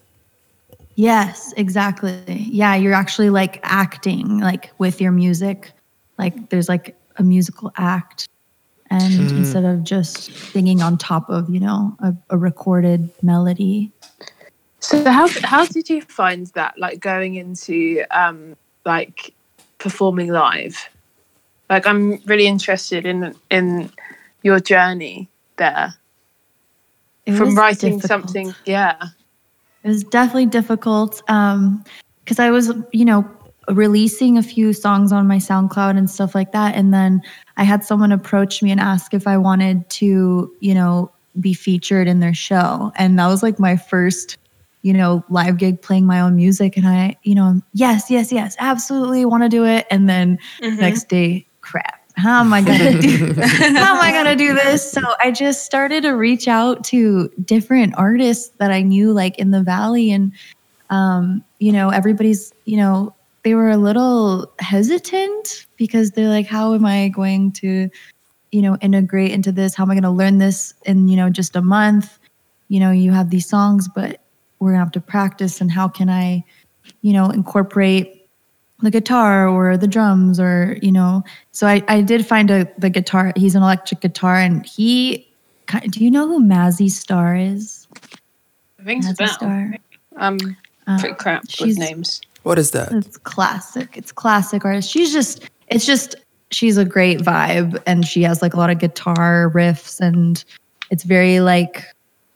[0.96, 2.22] Yes, exactly.
[2.28, 5.72] Yeah, you're actually like acting like with your music.
[6.20, 8.28] Like there's like a musical act.
[8.92, 13.92] And instead of just singing on top of, you know, a, a recorded melody.
[14.80, 18.56] So how how did you find that like going into um
[18.86, 19.34] like
[19.78, 20.90] performing live?
[21.70, 23.92] Like I'm really interested in in
[24.42, 25.94] your journey there
[27.26, 28.08] It from writing difficult.
[28.08, 28.98] something yeah.
[29.84, 31.84] It was definitely difficult um
[32.24, 33.24] because I was, you know,
[33.72, 36.76] releasing a few songs on my SoundCloud and stuff like that.
[36.76, 37.22] And then
[37.58, 42.08] I had someone approach me and ask if I wanted to, you know, be featured
[42.08, 42.92] in their show.
[42.96, 44.38] And that was like my first
[44.82, 46.78] you know, live gig playing my own music.
[46.78, 49.86] And I, you know, yes, yes, yes, absolutely want to do it.
[49.92, 52.00] And then next day crap.
[52.16, 54.90] How am I going to do How am I going to do this?
[54.90, 59.52] So I just started to reach out to different artists that I knew like in
[59.52, 60.12] the valley.
[60.12, 60.34] And
[60.90, 63.14] um, you know, everybody's, you know,
[63.50, 67.90] they were a little hesitant because they're like how am I going to
[68.52, 69.76] you know, integrate into this?
[69.76, 72.18] How am I going to learn this in, you know, just a month?
[72.68, 74.22] You know, you have these songs, but
[74.60, 76.44] we're going to have to practice and how can I,
[77.02, 78.28] you know, incorporate
[78.82, 82.90] the guitar or the drums or you know so i, I did find a the
[82.90, 85.28] guitar he's an electric guitar and he
[85.90, 87.90] do you know who mazzy star is
[88.86, 89.28] Rings a mazzy bell.
[89.28, 89.76] star
[90.16, 90.38] Um
[90.88, 92.22] Uh, pretty crap with names.
[92.44, 92.92] What is that?
[92.92, 96.16] it's classic it's classic artist she's just it's just
[96.52, 100.44] she's a great vibe and she has like a lot of guitar riffs and
[100.90, 101.86] it's very like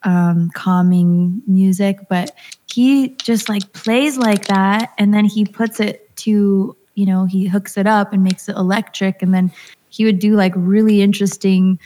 [0.04, 2.36] um calming music but
[2.66, 7.46] he just like plays like that and then he puts it to you know he
[7.46, 9.50] hooks it up and makes it electric and then
[9.88, 11.78] he would do like really interesting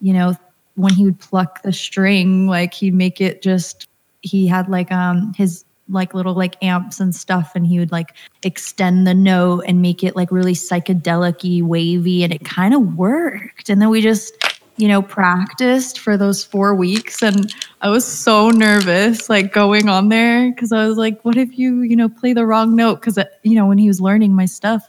[0.00, 0.34] you know
[0.74, 3.88] when he would pluck the string like he'd make it just
[4.22, 8.14] he had like um his like little like amps and stuff and he would like
[8.42, 13.68] extend the note and make it like really psychedelic wavy and it kind of worked.
[13.68, 14.34] And then we just
[14.78, 20.10] you know practiced for those four weeks and i was so nervous like going on
[20.10, 22.96] there because i was like what if you you know play the wrong note?
[23.00, 24.86] Because uh, you know when he was learning my stuff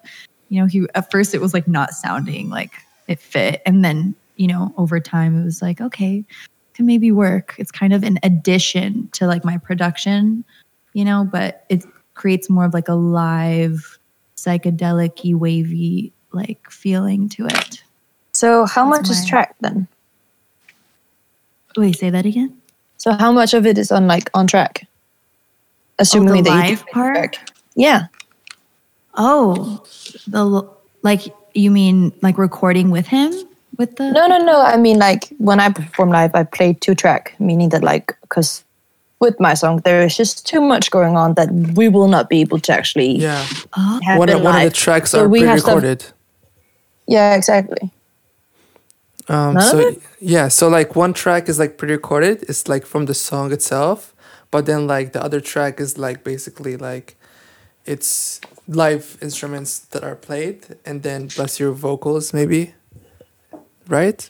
[0.49, 2.71] You know, he at first it was like not sounding like
[3.07, 6.23] it fit, and then you know over time it was like okay,
[6.73, 7.55] can maybe work.
[7.57, 10.45] It's kind of an addition to like my production,
[10.97, 13.99] you know, but it creates more of like a live
[14.35, 17.83] psychedelic wavy like feeling to it.
[18.31, 19.87] So how That's much is my- track then?
[21.77, 22.57] Wait, say that again.
[22.97, 24.87] So how much of it is on like on track?
[25.99, 27.13] Assuming Oh, the that live part?
[27.33, 27.49] track.
[27.75, 28.07] Yeah.
[29.13, 29.83] Oh,
[30.27, 30.67] the
[31.03, 31.21] like
[31.53, 33.31] you mean like recording with him
[33.77, 34.61] with the No, no, no.
[34.61, 38.63] I mean, like when I perform live, I play two track, meaning that like because
[39.19, 42.41] with my song there is just too much going on that we will not be
[42.41, 43.43] able to actually Yeah.
[44.03, 46.05] Have One of, one of the tracks So are we pre-recorded.
[47.07, 47.91] Yeah, exactly.
[49.29, 50.01] Um, None so of it?
[50.19, 52.43] yeah, so like one track is like pre-recorded.
[52.49, 54.13] It's like from the song itself,
[54.51, 57.17] but then like the other track is like basically like
[57.85, 62.73] it's live instruments that are played, and then plus your vocals maybe,
[63.87, 64.29] right?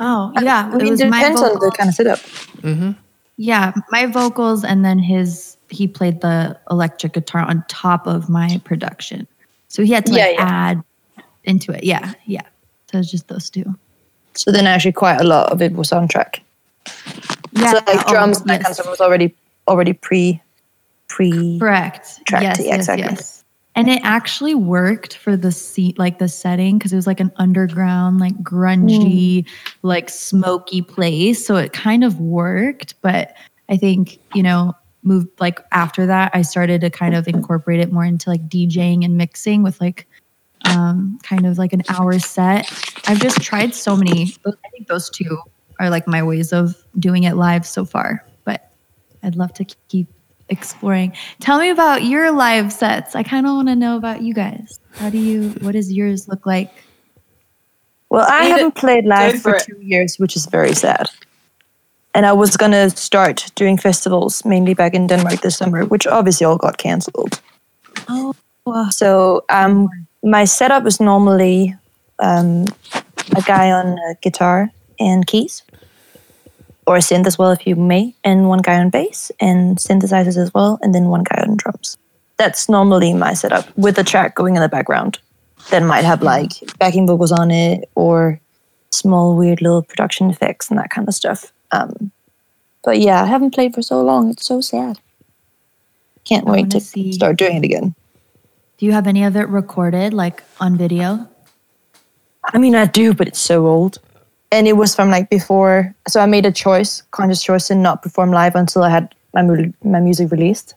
[0.00, 0.70] oh yeah.
[0.72, 2.18] I mean, it was it my depends on the kind of setup.
[2.62, 2.92] Mm-hmm.
[3.38, 8.60] Yeah, my vocals and then his he played the electric guitar on top of my
[8.64, 9.26] production.
[9.68, 10.44] So he had to like yeah.
[10.44, 10.82] add
[11.44, 11.84] into it.
[11.84, 12.42] Yeah, yeah.
[12.90, 13.64] So it's just those two.
[14.34, 16.42] So then actually quite a lot of it was on track.
[17.52, 17.72] Yeah.
[17.72, 18.74] so like oh, drums, that kind of yes.
[18.74, 19.34] stuff was already
[19.68, 20.42] already pre
[21.06, 21.58] pre.
[21.60, 22.20] Correct.
[22.26, 23.04] tracked, yes, yeah, yes, exactly.
[23.04, 23.37] yes.
[23.78, 27.30] And it actually worked for the seat, like the setting, because it was like an
[27.36, 29.46] underground, like grungy,
[29.82, 31.46] like smoky place.
[31.46, 33.00] So it kind of worked.
[33.02, 33.36] But
[33.68, 37.92] I think, you know, moved like after that, I started to kind of incorporate it
[37.92, 40.08] more into like DJing and mixing with like
[40.68, 42.68] um, kind of like an hour set.
[43.06, 44.34] I've just tried so many.
[44.44, 45.38] I think those two
[45.78, 48.26] are like my ways of doing it live so far.
[48.42, 48.72] But
[49.22, 50.08] I'd love to keep
[50.48, 51.12] exploring.
[51.40, 53.14] Tell me about your live sets.
[53.14, 54.80] I kind of want to know about you guys.
[54.92, 55.50] How do you?
[55.60, 56.70] What does yours look like?
[58.10, 61.08] Well, I Either- haven't played live for, for two years, which is very sad.
[62.14, 66.46] And I was gonna start doing festivals mainly back in Denmark this summer, which obviously
[66.46, 67.40] all got cancelled.
[68.08, 68.34] Oh,
[68.64, 68.88] wow.
[68.90, 69.88] So um,
[70.22, 71.76] my setup is normally
[72.18, 72.64] um,
[73.36, 75.62] a guy on uh, guitar and keys,
[76.88, 80.38] or a synth as well, if you may, and one guy on bass and synthesizers
[80.38, 81.98] as well, and then one guy on drums.
[82.38, 85.18] That's normally my setup with a track going in the background.
[85.68, 88.40] That might have like backing vocals on it or
[88.90, 91.52] small weird little production effects and that kind of stuff.
[91.72, 92.10] Um,
[92.82, 94.30] but yeah, I haven't played for so long.
[94.30, 94.98] It's so sad.
[96.24, 97.94] Can't I wait to see- start doing it again.
[98.78, 101.28] Do you have any of it recorded, like on video?
[102.44, 103.98] I mean, I do, but it's so old.
[104.50, 105.94] And it was from like before.
[106.08, 109.42] So I made a choice, conscious choice, to not perform live until I had my
[109.42, 110.74] mu- my music released.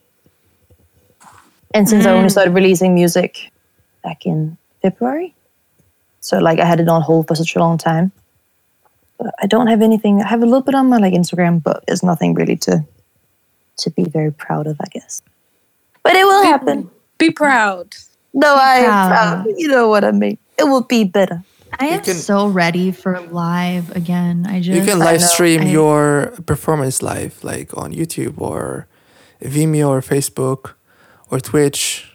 [1.73, 2.31] And since I only mm.
[2.31, 3.49] started releasing music
[4.03, 5.34] back in February,
[6.19, 8.12] so like I had it on hold for such a long time.
[9.17, 10.21] But I don't have anything.
[10.21, 12.84] I have a little bit on my like Instagram, but it's nothing really to
[13.77, 15.21] to be very proud of, I guess.
[16.03, 16.89] But it will happen.
[17.17, 17.95] Be proud.
[18.34, 19.43] No, I am proud.
[19.43, 19.55] proud.
[19.57, 20.38] You know what I mean.
[20.57, 21.43] It will be better.
[21.79, 24.45] I am can- so ready for live again.
[24.47, 28.88] I just You can live stream I- your performance live, like on YouTube or
[29.41, 30.73] Vimeo or Facebook
[31.29, 32.12] or Twitch.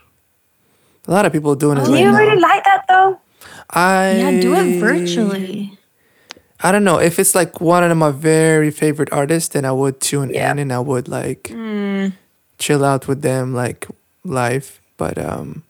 [1.09, 2.19] A lot of people doing it Oh, Do right you now.
[2.19, 3.21] really like that though?
[3.71, 5.79] I yeah, do it virtually.
[6.62, 10.01] I don't know if it's like one of my very favorite artists, then I would
[10.01, 10.51] tune Yeah.
[10.53, 12.12] in and I would like Mm.
[12.59, 13.87] chill out with them like
[14.25, 14.81] live.
[14.97, 15.62] But um,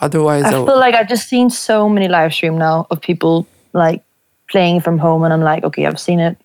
[0.00, 3.46] otherwise, I I feel like I've just seen so many live stream now of people
[3.72, 4.02] like
[4.50, 6.36] playing from home, and I'm like, okay, I've seen it,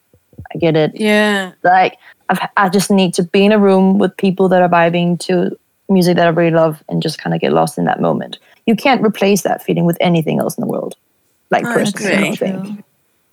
[0.54, 0.92] I get it.
[0.96, 1.54] Yeah.
[1.64, 1.98] Like
[2.30, 5.58] I've, I just need to be in a room with people that are vibing to
[5.90, 8.38] music that I really love, and just kind of get lost in that moment.
[8.66, 10.96] You can't replace that feeling with anything else in the world.
[11.50, 12.28] Like I personally, I agree.
[12.28, 12.86] don't think.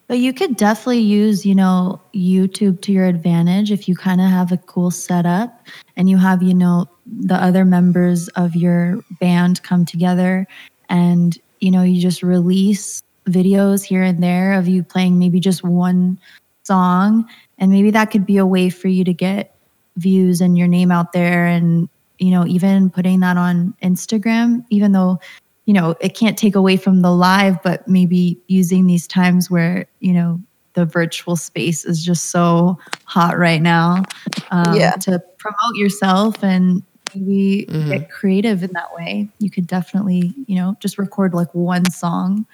[0.08, 4.28] But you could definitely use, you know, YouTube to your advantage if you kind of
[4.28, 5.66] have a cool setup
[5.96, 10.46] and you have, you know, the other members of your band come together
[10.88, 15.62] and, you know, you just release videos here and there of you playing maybe just
[15.62, 16.18] one
[16.62, 17.28] song.
[17.58, 19.54] And maybe that could be a way for you to get
[19.98, 21.86] views and your name out there and,
[22.18, 25.20] you know, even putting that on Instagram, even though
[25.68, 29.84] you know, it can't take away from the live, but maybe using these times where,
[30.00, 30.40] you know,
[30.72, 34.02] the virtual space is just so hot right now
[34.50, 34.92] um, Yeah.
[34.92, 36.82] to promote yourself and
[37.14, 37.86] maybe Mhm.
[37.90, 39.28] get creative in that way.
[39.40, 42.46] You could definitely, you know, just record like one song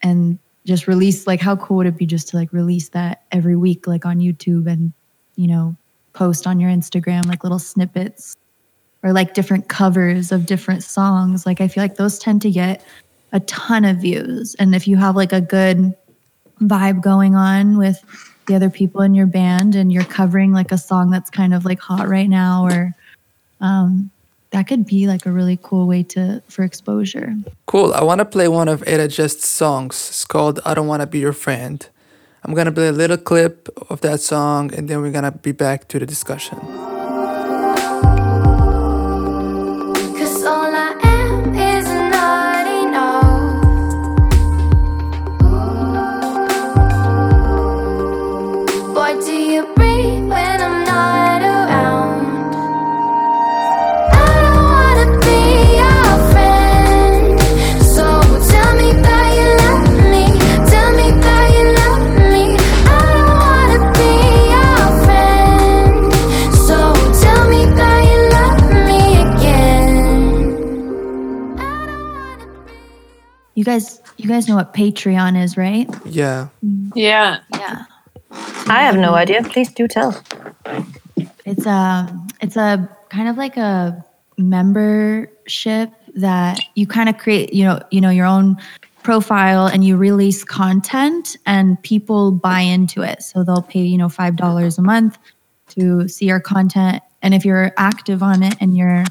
[0.00, 3.56] and just release like how cool would it be just to like release that every
[3.56, 4.92] week like on YouTube and,
[5.34, 5.74] you know,
[6.12, 8.36] post on your Instagram like little snippets
[9.04, 11.46] or like different covers of different songs.
[11.46, 12.82] Like I feel like those tend to get
[13.32, 14.56] a ton of views.
[14.56, 15.94] And if you have like a good
[16.60, 18.02] vibe going on with
[18.46, 21.64] the other people in your band and you're covering like a song that's kind of
[21.64, 22.94] like hot right now or
[23.60, 24.10] um
[24.50, 27.34] that could be like a really cool way to for exposure.
[27.66, 27.92] Cool.
[27.92, 29.96] I want to play one of Ada Just's songs.
[30.10, 31.86] It's called I Don't Want to Be Your Friend.
[32.44, 35.32] I'm going to play a little clip of that song and then we're going to
[35.32, 36.93] be back to the discussion.
[73.64, 75.88] You guys you guys know what Patreon is, right?
[76.04, 76.48] Yeah.
[76.94, 77.40] Yeah.
[77.50, 77.84] Yeah.
[78.66, 79.42] I have no idea.
[79.42, 80.22] Please do tell.
[81.46, 84.04] It's a it's a kind of like a
[84.36, 88.58] membership that you kind of create, you know, you know your own
[89.02, 93.22] profile and you release content and people buy into it.
[93.22, 95.16] So they'll pay, you know, $5 a month
[95.68, 99.04] to see your content and if you're active on it and you're,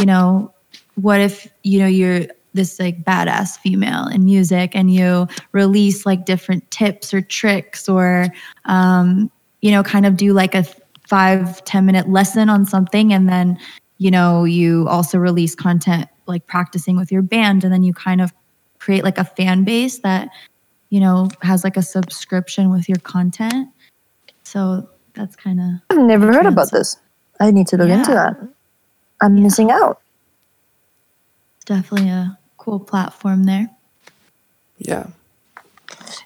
[0.00, 0.52] you know,
[0.96, 6.24] what if, you know, you're this like badass female in music and you release like
[6.24, 8.26] different tips or tricks or
[8.64, 9.30] um,
[9.60, 10.64] you know, kind of do like a
[11.06, 13.58] five ten minute lesson on something and then
[13.98, 18.20] you know you also release content like practicing with your band and then you kind
[18.20, 18.32] of
[18.78, 20.28] create like a fan base that
[20.90, 23.68] you know has like a subscription with your content
[24.44, 26.96] so that's kind of I've never heard about this.
[27.40, 28.36] I need to look into that.
[29.20, 30.00] I'm missing out.
[31.64, 32.38] definitely a
[32.70, 33.68] cool platform there
[34.78, 35.08] Yeah.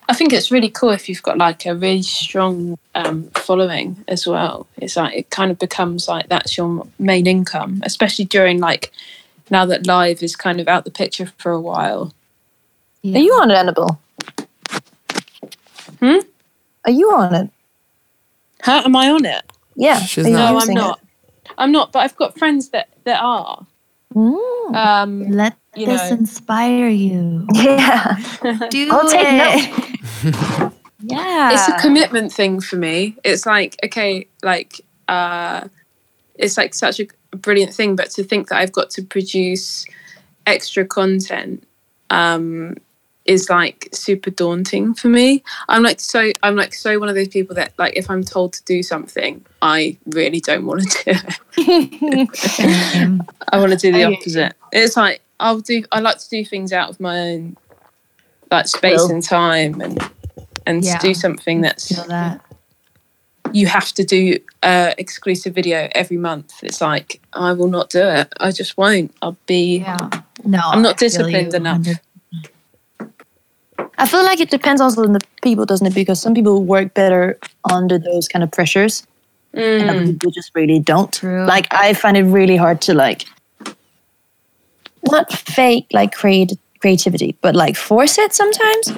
[0.08, 4.26] I think it's really cool if you've got like a really strong um, following as
[4.26, 4.66] well.
[4.76, 8.92] It's like it kind of becomes like that's your main income, especially during like
[9.50, 12.12] now that live is kind of out the picture for a while.
[13.00, 13.18] yeah.
[13.18, 13.98] Are you on it, Annabelle?
[16.00, 16.18] Hmm?
[16.84, 17.50] Are you on it?
[18.60, 19.44] How am I on it?
[19.74, 20.00] Yeah.
[20.00, 20.38] She's not.
[20.38, 20.80] No, I'm using it?
[20.80, 21.00] not.
[21.56, 23.66] I'm not, but I've got friends that that are.
[24.14, 24.74] Mm.
[24.74, 26.16] Um, let you this know.
[26.16, 28.16] inspire you Yeah.
[28.70, 33.16] do I'll take it yeah it's a commitment thing for me.
[33.24, 35.68] It's like okay, like uh,
[36.36, 37.06] it's like such a
[37.36, 39.86] brilliant thing, but to think that I've got to produce
[40.46, 41.66] extra content
[42.10, 42.76] um,
[43.24, 45.42] is like super daunting for me.
[45.68, 48.52] I'm like so I'm like so one of those people that like if I'm told
[48.54, 51.18] to do something, I really don't want to do
[51.58, 53.20] it.
[53.48, 54.54] I want to do the opposite.
[54.72, 55.82] It's like I'll do.
[55.92, 57.56] I like to do things out of my own
[58.50, 59.10] like space Will.
[59.10, 59.98] and time, and
[60.66, 60.98] and Yeah.
[60.98, 62.40] to do something that's that
[63.52, 66.52] you have to do a exclusive video every month.
[66.62, 68.32] It's like I will not do it.
[68.40, 69.14] I just won't.
[69.22, 69.78] I'll be.
[69.78, 69.96] yeah
[70.44, 71.86] no I'm not disciplined enough.
[73.98, 75.94] I feel like it depends also on the people, doesn't it?
[75.94, 77.38] Because some people work better
[77.70, 79.06] under those kind of pressures,
[79.52, 80.06] and other Mm.
[80.06, 81.12] people just really don't.
[81.12, 81.44] True.
[81.46, 83.24] Like I find it really hard to like
[85.10, 88.92] not fake like create creativity, but like force it sometimes.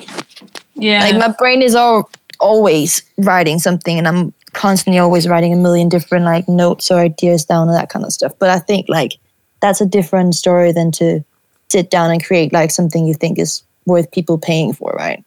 [0.74, 1.00] Yeah.
[1.00, 5.88] Like my brain is all always writing something, and I'm constantly always writing a million
[5.88, 8.32] different like notes or ideas down and that kind of stuff.
[8.38, 9.12] But I think like
[9.60, 11.24] that's a different story than to
[11.68, 15.22] sit down and create like something you think is worth people paying for, right?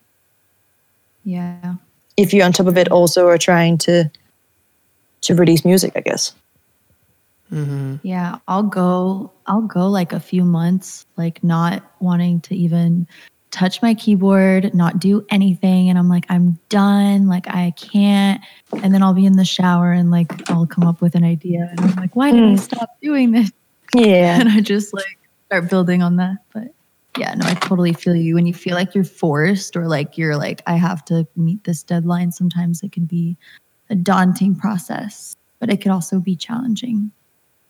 [1.23, 1.75] yeah
[2.17, 4.09] If you on top of it also are trying to
[5.21, 6.33] to release music, I guess.
[7.49, 13.07] Hmm Yeah, I'll go I'll go like a few months like not wanting to even
[13.51, 18.39] touch my keyboard, not do anything and I'm like I'm done, like I can't
[18.83, 21.67] and then I'll be in the shower and like I'll come up with an idea
[21.71, 22.59] and I'm like why did I Mm.
[22.59, 23.51] stop doing this?
[23.95, 24.37] Yeah.
[24.39, 26.37] And I just like start building on that.
[26.53, 26.67] But
[27.17, 30.37] yeah, no, I totally feel you when you feel like you're forced or like you're
[30.37, 33.35] like I have to meet this deadline, sometimes it can be
[33.89, 37.11] a daunting process, but it could also be challenging.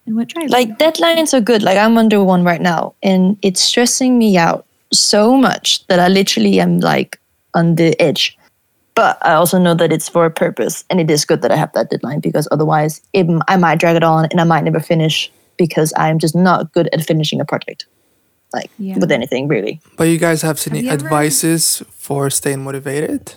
[0.09, 0.57] And what drives you?
[0.57, 1.61] like deadlines are good.
[1.61, 6.07] Like I'm under one right now, and it's stressing me out so much that I
[6.07, 7.19] literally am like
[7.53, 8.35] on the edge.
[8.95, 11.55] But I also know that it's for a purpose, and it is good that I
[11.57, 14.79] have that deadline because otherwise, it, I might drag it on and I might never
[14.79, 17.85] finish because I'm just not good at finishing a project,
[18.51, 18.97] like Yeah.
[18.97, 19.79] with anything really.
[19.95, 23.35] But you guys have any you ever- advices for staying motivated?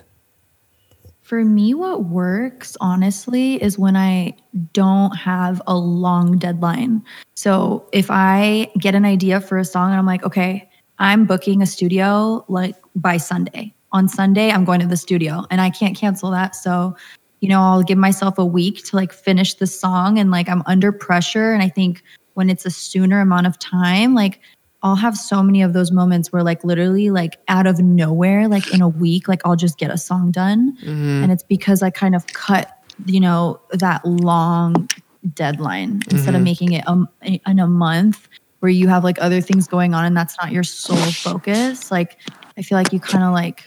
[1.33, 4.37] For me, what works honestly is when I
[4.75, 7.03] don't have a long deadline.
[7.37, 10.69] So if I get an idea for a song and I'm like, okay,
[10.99, 13.75] I'm booking a studio like by Sunday.
[13.93, 16.55] On Sunday, I'm going to the studio and I can't cancel that.
[16.55, 16.95] So,
[17.41, 20.63] you know, I'll give myself a week to like finish the song and like I'm
[20.67, 21.55] under pressure.
[21.55, 22.03] And I think
[22.35, 24.39] when it's a sooner amount of time, like
[24.83, 28.73] I'll have so many of those moments where like literally like out of nowhere, like
[28.75, 30.77] in a week, like I'll just get a song done.
[30.85, 31.23] Mhm.
[31.23, 32.77] And it's because I kind of cut,
[33.07, 34.89] you know, that long
[35.35, 36.45] deadline instead of Mhm.
[36.45, 38.29] making it um, in a month
[38.59, 41.91] where you have like other things going on and that's not your sole focus.
[41.91, 42.19] Like
[42.57, 43.65] I feel like you kind of like,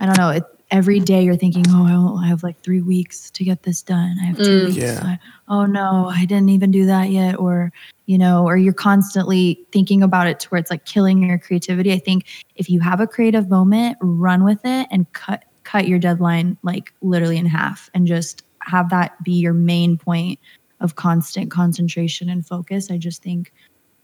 [0.00, 0.44] I don't know, it,
[0.74, 3.80] every day you're thinking, oh, I only- I have like three weeks to get this
[3.80, 4.16] done.
[4.20, 4.64] I have two Mm.
[4.66, 4.76] weeks.
[4.76, 5.00] Yeah.
[5.04, 7.38] I- oh no, I didn't even do that yet.
[7.38, 7.72] Or,
[8.06, 11.92] you know, or you're constantly thinking about it to where it's like killing your creativity.
[11.92, 12.24] I think
[12.56, 16.92] if you have a creative moment, run with it and cut cut your deadline like
[17.00, 20.38] literally in half and just have that be your main point
[20.80, 22.90] of constant concentration and focus.
[22.90, 23.50] I just think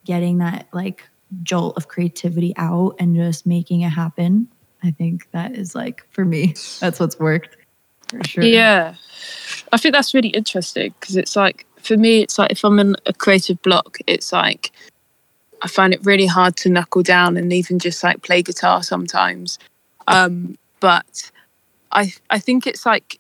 [0.07, 1.03] getting that like
[1.43, 4.49] jolt of creativity out and just making it happen.
[4.83, 7.57] I think that is like for me, that's what's worked
[8.09, 8.45] for sure.
[8.45, 8.95] Yeah,
[9.73, 12.97] I think that's really interesting because it's like for me, it's like if I'm in
[13.07, 14.73] a creative block, it's like
[15.63, 19.59] I find it really hard to knuckle down and even just like play guitar sometimes.
[20.09, 21.31] Um, but
[21.93, 23.19] I I think it's like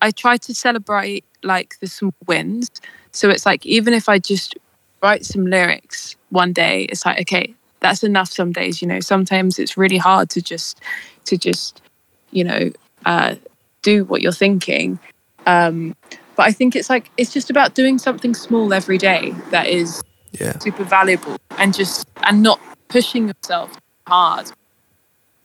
[0.00, 2.70] I try to celebrate like the small wins.
[3.12, 4.56] So it's like even if I just
[5.02, 7.54] write some lyrics one day, it's like okay,
[7.84, 8.30] that's enough.
[8.32, 10.80] Some days, you know, sometimes it's really hard to just
[11.26, 11.82] to just
[12.30, 12.70] you know
[13.04, 13.34] uh,
[13.82, 14.98] do what you're thinking.
[15.46, 15.94] Um,
[16.34, 20.02] but I think it's like it's just about doing something small every day that is
[20.40, 20.58] Yeah.
[20.58, 22.58] super valuable and just and not
[22.88, 23.76] pushing yourself
[24.08, 24.50] hard.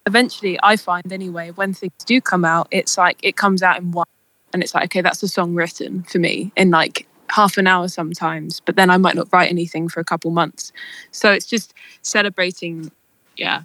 [0.06, 3.92] Eventually, I find anyway when things do come out, it's like it comes out in
[3.92, 4.08] one,
[4.54, 7.88] and it's like okay, that's a song written for me in like half an hour
[7.88, 8.60] sometimes.
[8.60, 10.72] But then I might not write anything for a couple months.
[11.12, 12.92] So it's just celebrating,
[13.38, 13.64] yeah,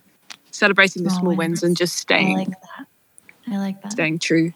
[0.51, 1.62] celebrating the Small small wins wins.
[1.62, 2.39] and just staying.
[2.39, 2.87] I staying like that.
[3.53, 3.93] I like that.
[3.93, 4.53] staying true.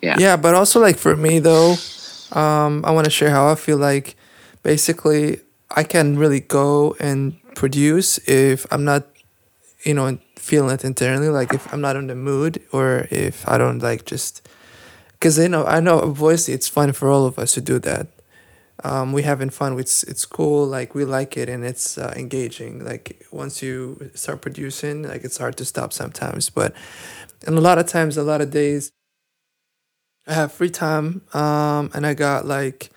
[0.00, 0.16] Yeah.
[0.18, 1.76] Yeah, but also like for me though,
[2.32, 4.16] um, I want to share how I feel like
[4.62, 5.40] basically
[5.70, 9.06] I can really go and produce if I'm not,
[9.84, 11.28] you know, feeling it internally.
[11.28, 14.46] Like if I'm not in the mood or if I don't like just,
[15.12, 18.08] because you know I know obviously it's fun for all of us to do that.
[18.84, 19.78] Um, we having fun.
[19.78, 20.66] It's it's cool.
[20.66, 22.84] Like we like it and it's uh, engaging.
[22.84, 26.50] Like once you start producing, like it's hard to stop sometimes.
[26.50, 26.74] But
[27.46, 28.92] and a lot of times, a lot of days.
[30.26, 32.90] I have free time, um, and I got like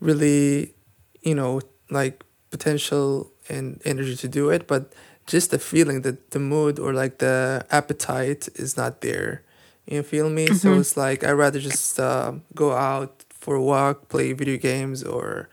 [0.00, 0.74] really,
[1.22, 1.60] you know,
[1.90, 4.92] like potential and energy to do it, but
[5.26, 9.42] just the feeling that the mood or like the appetite is not there.
[9.86, 10.52] You feel me?
[10.52, 10.80] So Mhm.
[10.80, 15.48] it's like I rather just uh, go out for a walk, play video games, or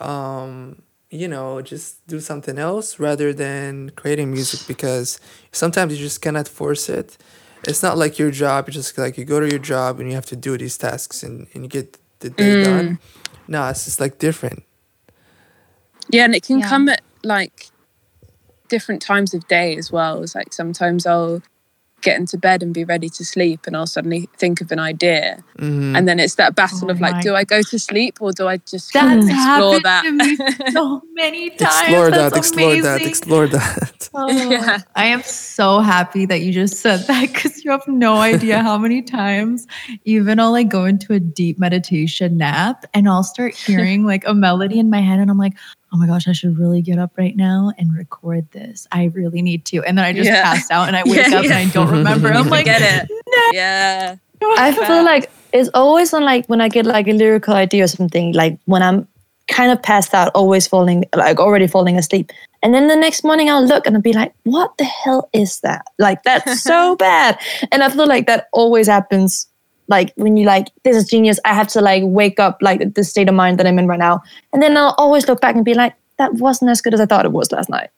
[0.00, 5.08] um, you know, just do something else rather than creating music because
[5.52, 7.08] sometimes you just cannot force it
[7.68, 8.68] it's not like your job.
[8.68, 11.24] It's just like you go to your job and you have to do these tasks
[11.24, 12.62] and, and you get the day Mm.
[12.62, 12.98] done.
[13.48, 14.62] No, it's just like different.
[16.14, 16.68] Yeah, and it can Yeah.
[16.70, 17.70] come at like
[18.68, 20.22] different times of day as well.
[20.22, 21.42] It's like sometimes I'll
[22.02, 25.42] get into bed and be ready to sleep, and I'll suddenly think of an idea,
[25.58, 25.96] Mhm.
[25.96, 28.46] and then it's that battle Oh of like, do I go to sleep or do
[28.46, 30.04] I just That's explore happened that?
[30.04, 31.60] to me so many times.
[31.62, 34.08] explore that, That's explore that, explore that.
[34.14, 34.78] Oh, Yeah.
[34.94, 38.78] I am so happy that you just said that because you have no idea how
[38.78, 39.66] many times
[40.04, 44.32] even I'll like go into a deep meditation nap and I'll start hearing like a
[44.34, 45.54] melody in my head and I'm like,
[45.92, 48.86] oh my gosh, I should really get up right now and record this.
[48.92, 49.82] I really need to.
[49.84, 50.42] And then I just Yeah.
[50.42, 51.58] pass out and I wake Yeah, up yeah.
[51.58, 52.28] and I don't remember.
[52.32, 53.10] I'm like, Forget it.
[53.54, 54.16] Yeah.
[54.42, 57.88] I feel like it's always on like when I get like a lyrical idea or
[57.88, 59.06] something, like when I'm
[59.48, 62.32] kind of passed out, always falling, like already falling asleep.
[62.62, 65.60] And then the next morning I'll look and I'll be like, what the hell is
[65.60, 65.86] that?
[65.98, 67.38] Like, that's so bad.
[67.72, 69.46] And I feel like that always happens.
[69.88, 71.38] Like when you like, this is genius.
[71.44, 73.98] I have to like wake up like the state of mind that I'm in right
[73.98, 74.22] now.
[74.52, 77.06] And then I'll always look back and be like, that wasn't as good as I
[77.06, 77.90] thought it was last night.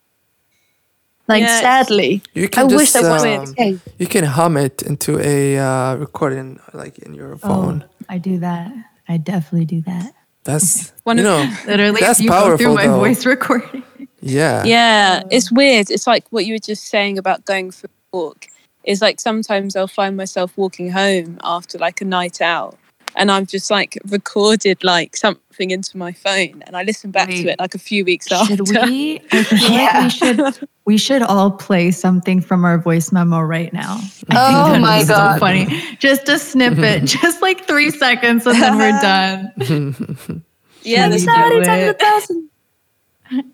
[1.29, 1.61] Like, Yes.
[1.61, 3.81] sadly, You can I can wish just that wasn't um, the case.
[3.99, 7.85] you can hum it into a uh, recording like in your phone.
[7.87, 8.73] oh, I do that.
[9.09, 10.15] I definitely do that.
[10.45, 12.99] That's One you of- know Literally, That's you go powerful, through my though.
[12.99, 13.83] voice recording.
[14.21, 15.91] yeah Yeah, it's weird.
[15.91, 18.47] It's like what you were just saying about going for a walk.
[18.89, 22.79] Is like sometimes I'll find myself walking home after like a night out,
[23.17, 27.43] and I've just like recorded like something into my phone, and I listen back Wait.
[27.43, 28.65] to it like a few weeks after.
[28.65, 29.21] We?
[29.31, 30.69] I feel like we should.
[30.87, 33.97] We should all play something from our voice memo right now.
[33.97, 35.35] I think Oh that my God.
[35.35, 35.67] So funny.
[35.99, 39.53] Just a snippet, just like three seconds, and then we're done.
[40.83, 41.63] yeah, Should let's we do do it.
[41.63, 42.01] it?
[42.01, 42.51] 700,000.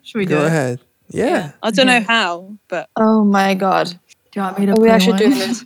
[0.03, 0.47] Should we do Go it?
[0.47, 0.79] ahead.
[1.09, 1.51] Yeah.
[1.61, 3.99] I don't know how, but Oh my god.
[4.35, 4.71] Do you want me to?
[4.73, 5.19] Are we actually one?
[5.19, 5.63] doing this?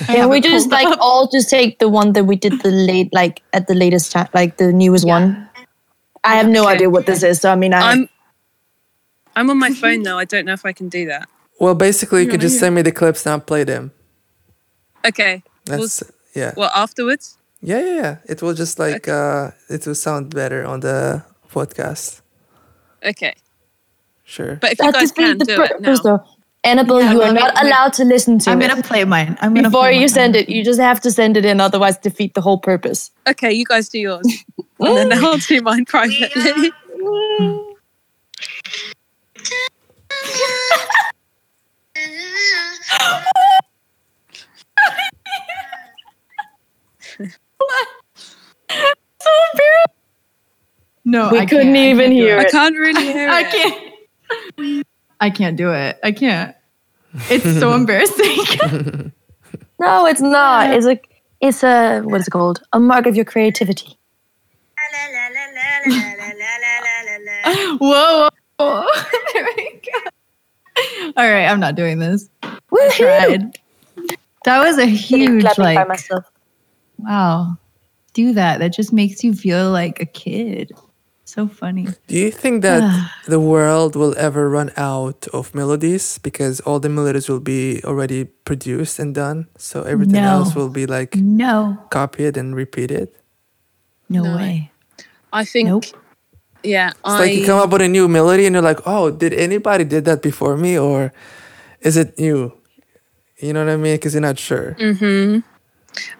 [0.00, 0.98] I Can have we just like up.
[1.02, 4.26] all just take the one that we did the late like at the latest time
[4.32, 5.46] like the newest one?
[6.24, 6.72] I have no Okay.
[6.76, 8.08] idea what this is, so I mean I I'm
[9.36, 10.16] I'm on my phone though.
[10.16, 11.28] I don't know if I can do that.
[11.60, 13.92] Well, basically, you could just send me the clips and I'll play them.
[15.04, 15.42] Okay.
[15.68, 16.02] Well, That's
[16.34, 16.54] yeah.
[16.56, 17.36] well afterwards.
[17.60, 18.16] Yeah, yeah, yeah.
[18.24, 22.22] It will just like uh, it will sound better on the podcast.
[23.04, 23.34] Okay.
[24.24, 24.56] Sure.
[24.56, 26.16] But if you guys can defeats the do it purpose now.
[26.16, 26.24] though.
[26.66, 29.38] Annabelle, Yeah, you are not allowed to listen to I'm gonna play mine.
[29.40, 30.08] I'm gonna before you mine.
[30.08, 30.48] send it.
[30.48, 33.10] You just have to send it in, otherwise defeat the whole purpose.
[33.28, 34.26] Okay, you guys do yours,
[34.80, 36.72] and then I'll do mine privately.
[48.68, 49.92] so embarrassed.
[51.08, 51.76] No, We I couldn't.
[51.76, 52.46] I even hear I it.
[52.46, 52.50] it.
[52.50, 53.52] can't really hear I it.
[54.58, 54.86] can't.
[55.20, 56.00] I can't do it.
[56.02, 56.55] I can't.
[57.30, 59.12] It's so embarrassing.
[59.78, 60.72] No, it's not.
[60.72, 60.98] It's a
[61.40, 62.62] it's a what is it called?
[62.72, 63.98] A mark of your creativity.
[67.78, 68.86] whoa, whoa.
[69.34, 70.10] there we go.
[71.16, 72.28] All right, I'm not doing this.
[72.42, 73.52] Woohoo!
[74.44, 76.24] That was a huge like myself.
[76.98, 77.56] wow.
[78.14, 78.60] Do that.
[78.60, 80.72] That just makes you feel like a kid.
[81.26, 81.88] So funny.
[82.08, 82.84] Do you think that
[83.26, 88.26] the world will ever run out of melodies because all the melodies will be already
[88.46, 89.48] produced and done?
[89.58, 90.38] So everything No.
[90.38, 91.78] else will be like No.
[91.90, 93.10] copied and repeated?
[94.08, 94.36] No, No.
[94.36, 94.72] way.
[95.32, 95.68] I think.
[95.68, 95.84] Nope.
[96.64, 97.20] Yeah, It's I.
[97.20, 100.04] like you come up with a new melody and you're like, oh, did anybody did
[100.06, 101.12] that before me or
[101.82, 102.52] is it new?
[103.40, 103.96] You know what I mean?
[103.96, 104.72] Because you're not sure.
[104.80, 105.40] hmm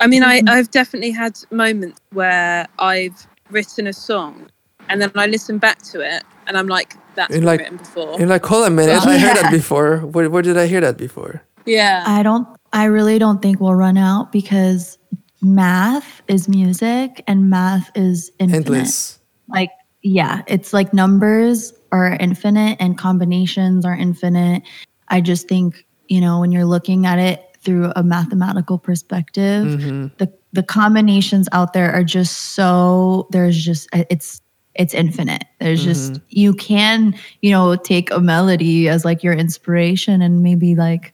[0.01, 0.49] I mean, Mm-hmm.
[0.49, 4.49] I, I've definitely had moments where I've written a song
[4.89, 7.77] and then I listen back to it and I'm like, that's You're been like- written
[7.79, 8.19] before.
[8.19, 9.99] You're like, hold on a minute, I heard that before.
[9.99, 11.43] Where, where did I hear that before?
[11.65, 12.05] Yeah.
[12.07, 14.99] I don't I really don't think we'll run out because
[15.43, 18.67] math is music and math is infinite.
[18.67, 19.19] Endless.
[19.49, 19.71] Like
[20.03, 24.63] yeah, it's like numbers are infinite and combinations are infinite.
[25.09, 30.07] I just think, you know, when you're looking at it through a mathematical perspective, hmm
[30.19, 34.41] the the combinations out there are just so there's just it's
[34.79, 40.21] it's infinite there's just you can you know take a melody as like your inspiration
[40.23, 41.13] and maybe like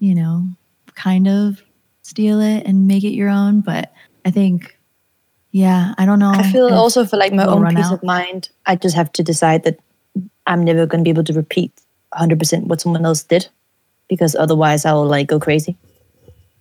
[0.00, 0.42] you know
[0.94, 1.62] kind of
[2.02, 3.92] steal it and make it your own but
[4.24, 4.76] i think
[5.52, 7.94] yeah i don't know I feel also for like my own run peace out.
[7.94, 9.78] of mind, I just have to decide that
[10.46, 11.72] I'm never going to be able to repeat
[12.14, 13.48] 100% what someone else did
[14.08, 15.76] because otherwise I will like go crazy.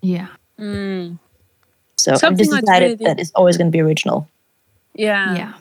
[0.01, 0.27] yeah
[0.59, 1.19] Mm.
[1.97, 4.27] So I've Something just I'd decided really- that it's always going to be original.
[4.93, 5.35] Yeah.
[5.35, 5.53] yeah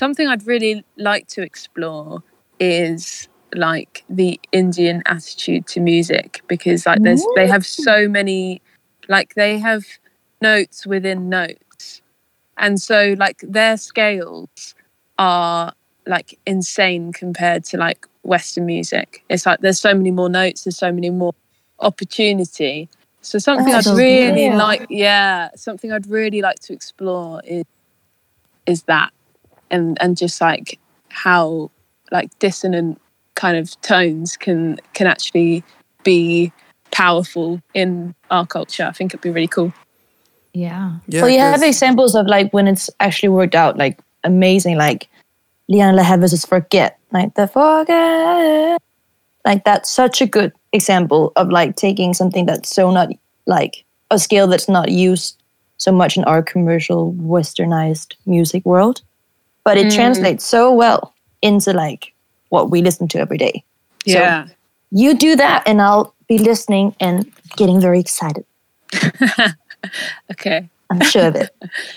[0.00, 2.22] Something I'd really like to explore
[2.58, 8.62] is like the Indian attitude to music because like there's they have so many
[9.08, 9.84] like they have
[10.40, 12.00] notes within notes.
[12.56, 14.74] And so like their scales
[15.18, 15.74] are
[16.06, 19.22] like insane compared to like Western music.
[19.28, 21.34] It's like there's so many more notes, there's so many more
[21.78, 22.88] opportunity.
[23.20, 27.64] So something I'd really like yeah, something I'd really like to explore is
[28.64, 29.12] is that
[29.70, 31.70] and and just like how
[32.10, 33.00] like dissonant
[33.34, 35.62] kind of tones can can actually
[36.04, 36.52] be
[36.90, 38.84] powerful in our culture.
[38.84, 39.72] I think it'd be really cool.
[40.52, 41.22] yeah Yeah.
[41.22, 45.08] well, you have 'cause- examples of like when it's actually worked out, like amazing, like
[45.68, 48.80] Liana Lahed versus Forget, like the Forget.
[49.44, 53.08] Like that's such a good example of like taking something that's so not
[53.46, 55.36] like a scale that's not used
[55.78, 59.00] so much in our commercial westernized music world,
[59.64, 59.94] but it Mm.
[59.94, 62.12] translates so well into like
[62.50, 63.64] what we listen to every day.
[64.06, 64.46] So- Yeah.
[64.92, 67.24] You do that, and I'll be listening and
[67.56, 68.44] getting very excited.
[70.32, 70.68] okay.
[70.90, 71.50] I'm sure of it.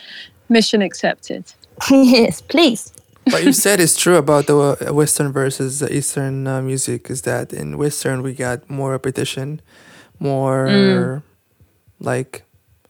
[0.50, 1.44] Mission accepted.
[1.90, 2.94] yes, please.
[3.32, 7.22] what you said is true about the uh, Western versus the Eastern uh, music is
[7.24, 9.62] that in Western we got more repetition,
[10.20, 11.22] more Mm.
[12.00, 12.44] like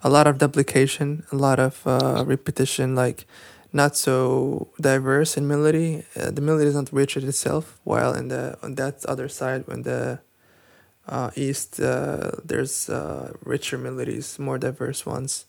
[0.04, 3.26] a lot of duplication, a lot of uh, repetition, like
[3.74, 6.04] not so diverse in melody.
[6.16, 9.68] Uh, the melody is not rich in itself, while in the on that other side,
[9.68, 10.20] when the
[11.08, 15.46] uh, East, uh, there's uh, richer melodies, more diverse ones.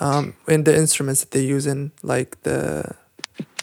[0.00, 2.94] um, in the instruments that they use in like the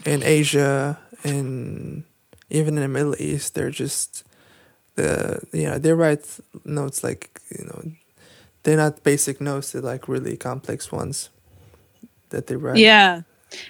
[0.05, 2.03] in Asia, in
[2.49, 4.23] even in the Middle East, they're just
[4.95, 6.25] the you know they write
[6.65, 7.91] notes like you know
[8.63, 11.29] they're not basic notes; they're like really complex ones
[12.29, 12.87] that they write.
[12.87, 13.21] Yeah.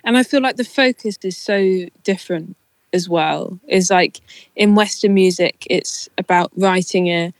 [0.03, 2.55] And I feel like the focus is so different
[2.93, 3.59] as well.
[3.67, 4.21] Is like
[4.55, 7.33] in Western music, it's about writing a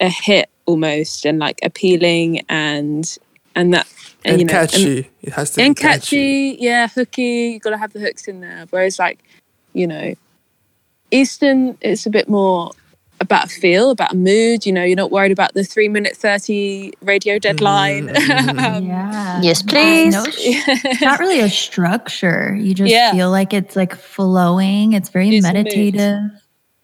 [0.00, 3.18] a hit almost and like appealing and
[3.54, 3.86] and that
[4.24, 4.96] and, and you know catchy.
[4.96, 5.98] and, it has to and be catchy.
[6.00, 7.52] catchy, yeah, hooky.
[7.52, 8.66] You got to have the hooks in there.
[8.70, 9.20] Whereas like
[9.72, 10.14] you know,
[11.10, 12.72] Eastern, it's a bit more
[13.22, 14.66] about a feel, about a mood.
[14.66, 18.08] You know, you're not worried about the three minute thirty radio deadline.
[18.08, 19.40] Mm, Um, yeah.
[19.42, 20.12] Yes, There's please.
[20.12, 22.54] No, it's not really a structure.
[22.60, 23.12] You just Yeah.
[23.12, 24.92] feel like it's like flowing.
[24.92, 26.20] It's very It's meditative.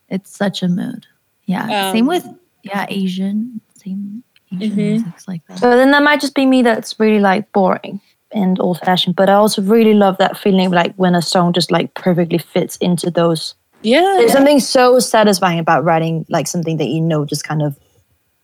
[0.08, 1.06] It's such a mood.
[1.44, 1.92] Yeah.
[1.92, 2.26] Same Um, with
[2.62, 3.60] yeah, Asian.
[3.84, 4.22] Same
[4.52, 4.76] Asian Mhm.
[4.76, 5.58] music's like that.
[5.58, 8.00] So then that might just be me that's really like boring
[8.32, 9.16] and old fashioned.
[9.16, 12.76] But I also really love that feeling like when a song just like perfectly fits
[12.76, 13.54] into those.
[13.82, 17.78] Yeah, There's something so satisfying about writing like something that you know just kind of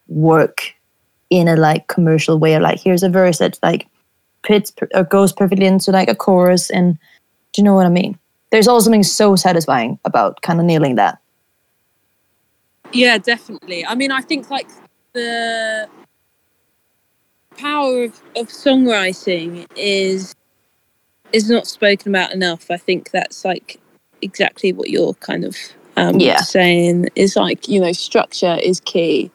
[0.07, 0.75] work
[1.31, 2.55] in a like commercial way.
[2.55, 3.89] Of like here's a verse that like
[4.47, 6.95] fits or goes perfectly into like a chorus, and
[7.53, 8.19] do you know what I mean?
[8.51, 11.19] There's also something so satisfying about kind of nailing that.
[12.93, 13.85] Yeah, definitely.
[13.85, 14.69] I mean, I think like
[15.15, 15.89] the
[17.57, 20.35] power of, of songwriting is
[21.33, 22.71] is not spoken about enough.
[22.71, 23.81] I think that's like
[24.25, 25.57] exactly what you're kind of
[25.97, 26.41] um, Yeah.
[26.41, 29.31] saying is like you know structure is key,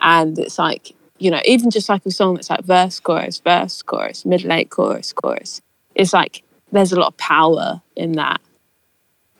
[0.00, 3.82] and it's like you know even just like a song that's like verse chorus verse
[3.82, 5.60] chorus middle eight chorus chorus.
[5.94, 6.42] It's like
[6.72, 8.40] there's a lot of power in that,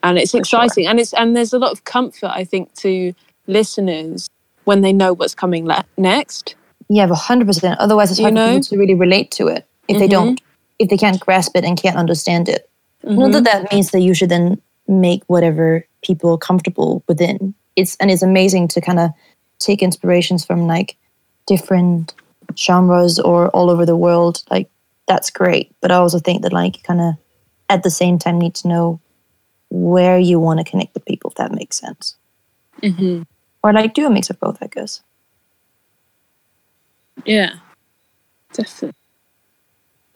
[0.02, 0.62] and it's For sure.
[0.64, 3.14] exciting, and it's and there's a lot of comfort I think to
[3.46, 4.28] listeners
[4.64, 6.54] when they know what's coming le- next.
[6.88, 7.78] Yeah, hundred percent.
[7.80, 8.60] Otherwise, it's hard for know?
[8.60, 10.10] to really relate to it if they Mhm.
[10.10, 10.40] don't,
[10.78, 12.68] if they can't grasp it and can't understand it.
[13.02, 13.32] Not Mhm.
[13.32, 17.54] that that means that you should then make whatever people comfortable within.
[17.76, 19.10] It's and it's amazing to kind of
[19.58, 20.96] take inspirations from like
[21.46, 22.14] different
[22.56, 24.42] genres or all over the world.
[24.50, 24.68] Like
[25.08, 27.14] that's great, but I also think that like kind of
[27.68, 29.00] at the same time need to know
[29.70, 31.30] where you want to connect with people.
[31.30, 32.16] If that makes sense,
[32.82, 33.26] Mhm.
[33.62, 35.02] or like do a mix of both, I guess.
[37.24, 37.54] Yeah,
[38.52, 38.92] definitely.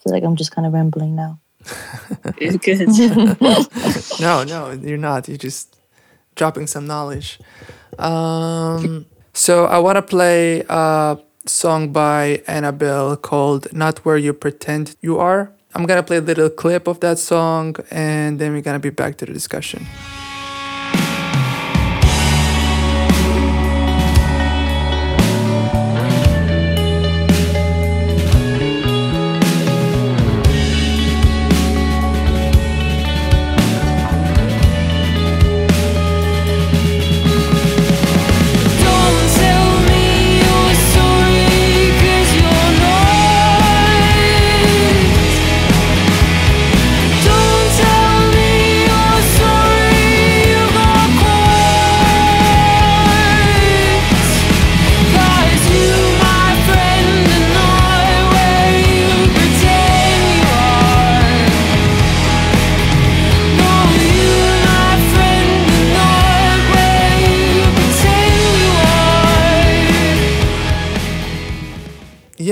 [0.03, 1.39] feel like I'm just kind of rambling now.
[2.39, 2.89] Good.
[4.21, 5.29] No, no, you're not.
[5.29, 5.77] You're just
[6.35, 7.39] dropping some knowledge.
[7.99, 14.97] Um, so I want to play a song by Annabelle called "Not Where You Pretend
[15.01, 18.79] You Are." I'm gonna play a little clip of that song, and then we're gonna
[18.79, 19.87] be back to the discussion.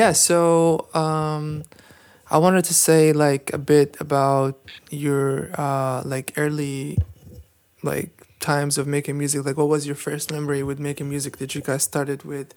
[0.05, 1.65] Yeah, so um,
[2.31, 4.59] I wanted to say like a bit about
[4.91, 6.99] your uh, like early
[7.83, 9.45] like times of making music.
[9.45, 11.39] Like, what was your first memory with making music?
[11.39, 12.55] Did you guys started with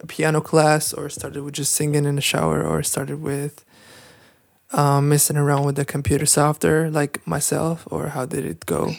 [0.00, 3.64] a piano class, or started with just singing in the shower, or started with
[4.72, 8.98] um, messing around with the computer software, like myself, or how did it go?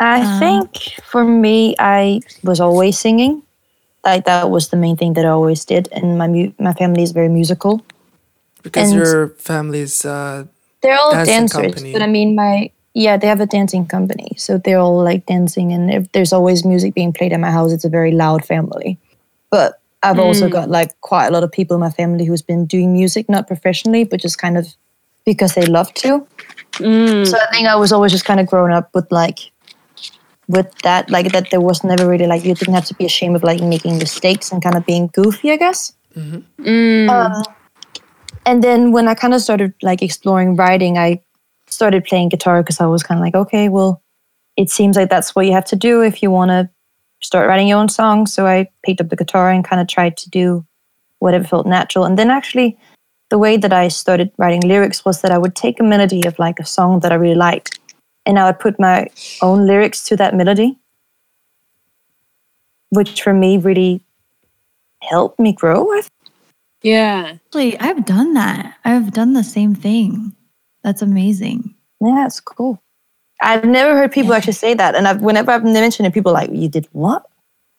[0.00, 3.42] I Um, think for me, I was always singing.
[4.04, 7.02] Like that was the main thing that I always did, and my mu- my family
[7.02, 7.80] is very musical.
[8.62, 10.44] Because And- your family's uh,
[10.82, 11.92] They're all dancers, company.
[11.92, 15.72] but I mean, my yeah, they have a dancing company, so they're all like dancing,
[15.72, 18.98] and if there's always music being played at my house, it's a very loud family.
[19.50, 20.52] But I've also Mm.
[20.52, 23.46] got like quite a lot of people in my family who's been doing music, not
[23.46, 24.66] professionally, but just kind of
[25.26, 26.26] because they love to.
[26.78, 27.26] Mm.
[27.28, 29.50] So I think I was always just kind of growing up with like
[30.50, 33.36] with that, like that there was never really like you didn't have to be ashamed
[33.36, 35.92] of like making mistakes and kind of being goofy, I guess.
[36.16, 37.08] Mm.
[37.08, 37.42] Um,
[38.46, 41.22] and then when I kind of started like exploring writing, I
[41.66, 44.02] started playing guitar because I was kind of like, okay, well,
[44.56, 46.68] it seems like that's what you have to do if you want to
[47.22, 48.32] start writing your own songs.
[48.32, 50.66] So I picked up the guitar and kind of tried to do
[51.18, 52.04] whatever felt natural.
[52.04, 52.78] And then actually,
[53.30, 56.38] the way that I started writing lyrics was that I would take a melody of
[56.38, 57.78] like a song that I really liked,
[58.26, 59.08] and I would put my
[59.42, 60.78] own lyrics to that melody,
[62.90, 64.00] which for me really
[65.02, 65.90] helped me grow.
[65.92, 66.02] I
[66.82, 67.32] Yeah.
[67.34, 68.76] Actually, I've done that.
[68.84, 70.34] I've done the same thing.
[70.82, 71.74] That's amazing.
[72.00, 72.82] Yeah, it's cool.
[73.42, 76.34] I've never heard people actually say that, and I've, whenever I've mentioned it, people are
[76.34, 77.24] like, "You did what?"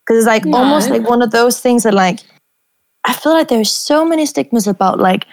[0.01, 2.19] Because it's like almost like one of those things that, like,
[3.03, 5.25] I feel like there's so many stigmas about like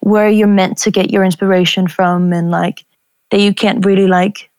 [0.00, 2.84] where you're meant to get your inspiration from, and like
[3.30, 4.50] that you can't really like,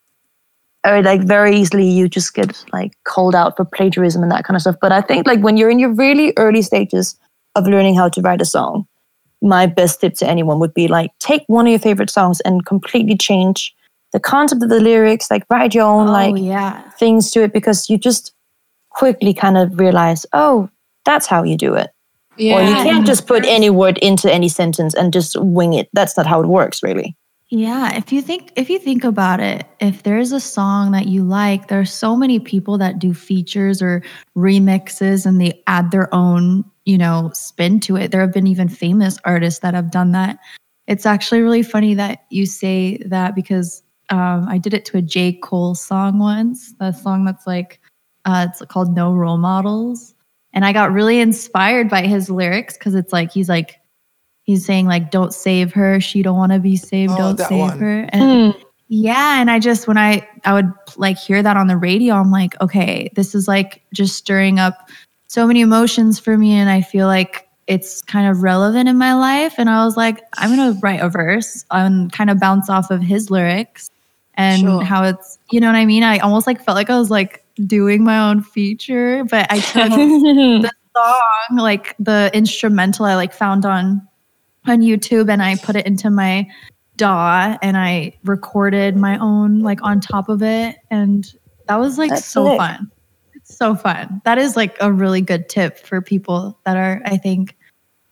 [0.88, 4.56] or like very easily you just get like called out for plagiarism and that kind
[4.56, 4.78] of stuff.
[4.80, 7.20] But I think like when you're in your really early stages
[7.56, 8.88] of learning how to write a song,
[9.42, 12.66] my best tip to anyone would be like take one of your favorite songs and
[12.66, 13.76] completely change
[14.14, 16.90] the concept of the lyrics, like write your own oh, like oh yeah.
[16.92, 18.34] things to it because you just
[18.90, 20.70] quickly kind of realize, oh,
[21.06, 21.92] that's how you do it.
[22.38, 22.58] Yeah.
[22.58, 25.90] Or you can't just put any word into any sentence and just wing it.
[25.94, 27.16] That's not how it works, really.
[27.50, 31.24] Yeah, if you think if you think about it, if there's a song that you
[31.24, 34.04] like, there are so many people that do features or
[34.36, 38.12] remixes and they add their own, you know, spin to it.
[38.12, 40.40] There have been even famous artists that have done that.
[40.88, 45.02] It's actually really funny that you say that because um, I did it to a
[45.02, 45.34] J.
[45.34, 46.74] Cole song once.
[46.74, 47.80] The song that's like
[48.26, 50.14] uh, it's called No Role Models.
[50.52, 53.80] And I got really inspired by his lyrics because it's like he's like
[54.48, 56.02] he's saying like don't save her.
[56.02, 57.12] She don't want to be saved.
[57.14, 57.80] Oh, don't save one.
[57.80, 58.10] her.
[58.12, 58.60] And hmm.
[58.88, 62.32] yeah and i just when i i would like hear that on the radio i'm
[62.32, 64.90] like okay this is like just stirring up
[65.28, 69.14] so many emotions for me and i feel like it's kind of relevant in my
[69.14, 69.56] life.
[69.58, 73.02] And i was like i'm gonna write a verse and kind of bounce off of
[73.02, 73.90] his lyrics
[74.36, 74.84] and Sure.
[74.84, 76.04] how it's you know what i mean?
[76.04, 79.90] I almost like felt like i was like doing my own feature but i took
[79.92, 84.07] the song, like the instrumental, I like found on
[84.70, 86.48] on YouTube, and I put it into my
[86.96, 91.32] DAW, and I recorded my own like on top of it, and
[91.68, 92.58] that was like That's so sick.
[92.58, 92.92] fun.
[93.36, 94.22] It's so fun.
[94.26, 97.56] That is like a really good tip for people that are, I think,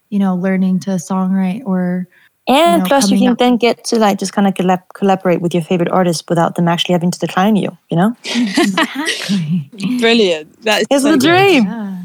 [0.09, 2.07] you know, learning to songwrite or
[2.47, 5.41] And know, plus, you can up then get to like just kind of collab- collaborate
[5.41, 7.75] with your favorite artist without them actually having to decline you.
[7.89, 9.69] You know, exactly.
[9.99, 10.61] Brilliant.
[10.61, 11.63] That is it's so the dream.
[11.63, 12.03] Yeah.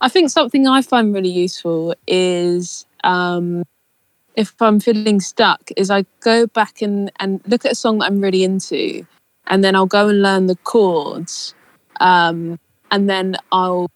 [0.00, 3.64] I think something I find really useful is um,
[4.36, 8.06] if I'm feeling stuck, is I go back and, and look at a song that
[8.06, 9.06] I'm really into,
[9.46, 11.54] and then I'll go and learn the chords,
[12.00, 12.58] um,
[12.90, 13.90] and then I'll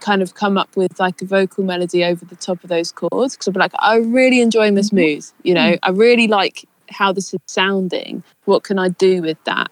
[0.00, 3.34] kind of come up with like a vocal melody over the top of those chords
[3.34, 5.24] because I'll be like, I'm really enjoying this mood.
[5.42, 8.22] You know, I really like how this is sounding.
[8.44, 9.70] What can I do with that?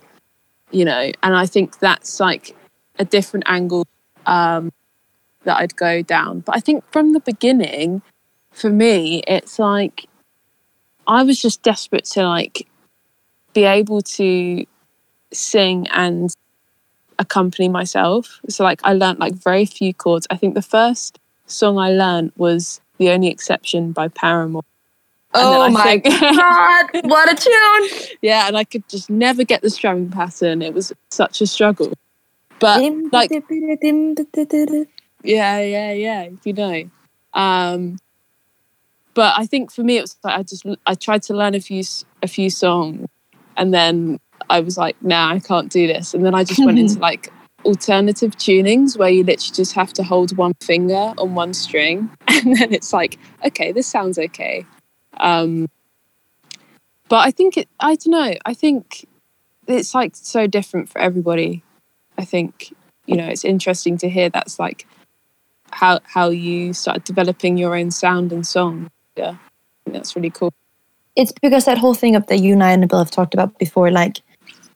[0.70, 2.57] You know, and I think that's like
[2.99, 3.87] a different angle
[4.27, 4.72] um,
[5.45, 6.41] that I'd go down.
[6.41, 8.03] But I think from the beginning,
[8.57, 10.07] for me, it's like
[11.07, 12.66] I was just desperate to like
[13.52, 14.64] be able to
[15.30, 16.34] sing and
[17.18, 18.40] accompany myself.
[18.48, 20.26] So like I learned like very few chords.
[20.30, 24.62] I think the first song I learned was The Only Exception by Paramore.
[25.34, 28.16] Oh my think- god, what a tune!
[28.22, 30.62] yeah, and I could just never get the strumming pattern.
[30.62, 31.92] It was such a struggle.
[32.59, 32.80] But
[33.12, 33.30] like
[35.22, 36.22] yeah, yeah, yeah.
[36.22, 36.90] If you know,
[37.34, 37.98] um,
[39.17, 41.61] but I think for me it was like I just I tried to learn a
[41.61, 41.83] few
[42.23, 43.09] a few songs,
[43.57, 46.12] and then I was like, nah, I can't do this.
[46.12, 47.33] And then I just went into like
[47.64, 52.57] alternative tunings where you literally just have to hold one finger on one string, and
[52.57, 54.67] then it's like, okay, this sounds okay.
[55.17, 55.67] Um,
[57.09, 57.69] but I think it.
[57.81, 58.35] I don't know.
[58.45, 59.07] I think
[59.67, 61.64] it's like so different for everybody.
[62.19, 62.75] I think
[63.07, 64.87] you know it's interesting to hear that's like
[65.71, 68.91] how how you started developing your own sound and song.
[69.17, 69.37] Yeah,
[69.87, 70.53] that's really cool.
[71.17, 73.59] it's because that whole thing of that you and I and Bill have talked about
[73.59, 74.19] before, like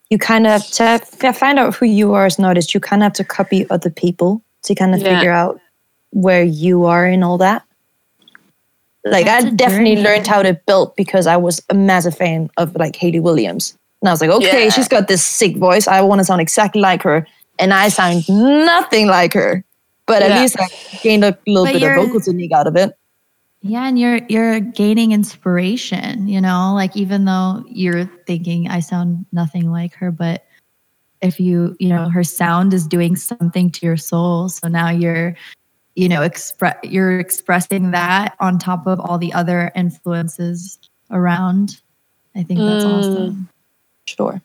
[0.09, 0.99] you kind of to
[1.35, 3.91] find out who you are as an artist, you kind of have to copy other
[3.91, 5.17] people to kind of Yeah.
[5.17, 5.61] figure out
[6.13, 7.63] where you are in all that.
[9.05, 12.75] Like That's I definitely learned how to build because I was a massive fan of
[12.77, 14.71] like Hayley Williams, and I was like, okay, Yeah.
[14.71, 15.87] she's got this sick voice.
[15.89, 17.27] I want to sound exactly like her,
[17.59, 19.65] and I sound nothing like her.
[20.07, 20.67] But at least I
[21.03, 22.93] gained a little But bit of vocal technique out of it.
[23.63, 29.27] Yeah, and you're you're gaining inspiration, you know, like even though you're thinking I sound
[29.33, 30.47] nothing like her, but
[31.23, 35.37] if you, you know, her sound is doing something to your soul, so now you're
[35.97, 40.79] you know, express you're expressing that on top of all the other influences
[41.11, 41.81] around.
[42.37, 42.93] I think that's Mm.
[42.99, 43.49] awesome.
[44.07, 44.41] Sure.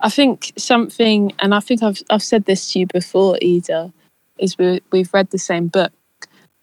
[0.00, 3.92] I think something, and I think I've I've said this to you before, Ida,
[4.38, 5.92] is we we've read the same book,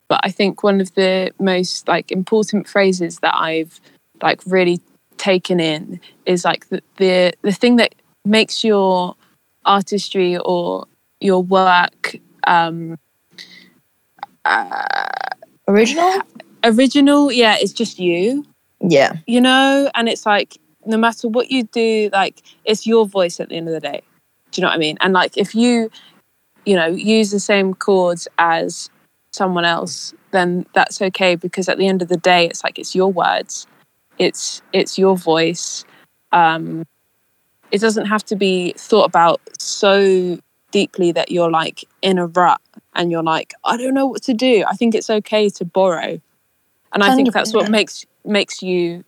[0.07, 3.79] but I think one of the most like important phrases that I've
[4.21, 4.79] like really
[5.17, 7.95] taken in is like the the, the thing that
[8.25, 9.15] makes your
[9.65, 10.85] artistry or
[11.19, 12.97] your work um,
[15.67, 16.21] Original?
[16.63, 17.31] original.
[17.31, 18.45] Yeah, it's just you.
[18.79, 19.13] Yeah.
[19.25, 23.49] you know and it's like no matter what you do like it's your voice at
[23.49, 24.01] the end of the day
[24.51, 25.89] do you know what i mean and like if you
[26.63, 28.91] you know use the same chords as
[29.37, 32.93] someone else then that's okay because at the end of the day it's like it's
[32.95, 33.67] your words
[34.19, 35.85] it's it's your voice.
[36.31, 36.83] Um
[37.71, 40.39] it doesn't have to be thought about so
[40.71, 42.61] deeply that you're like in a rut
[42.95, 44.63] and you're like i don't know what to do.
[44.67, 46.19] I think it's okay to borrow.
[46.93, 49.03] And i think that's what makes makes you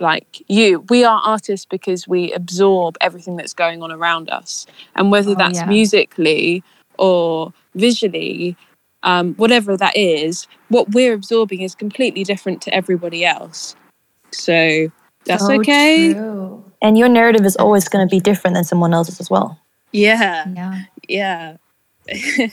[0.00, 0.84] like you.
[0.88, 4.66] We are artists because we absorb everything that's going on around us.
[4.96, 5.66] And whether Oh, that's yeah.
[5.66, 6.64] musically
[6.96, 8.56] or visually
[9.02, 13.74] um, whatever that is what we're absorbing is completely different to everybody else
[14.32, 14.88] so
[15.24, 16.64] that's So okay true.
[16.82, 19.58] And your narrative is always going to be different than someone else's as well.
[19.92, 20.82] yeah Yeah.
[21.08, 21.56] yeah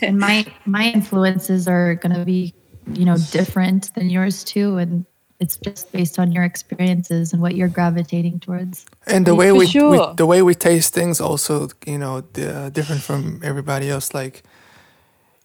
[0.02, 2.54] and my my influences are going to be
[2.92, 5.04] you know different than yours too and
[5.40, 9.66] it's just based on your experiences and what you're gravitating towards And the way we,
[9.66, 14.12] we the way we taste things also, you know, the, different from everybody else.
[14.12, 14.42] Like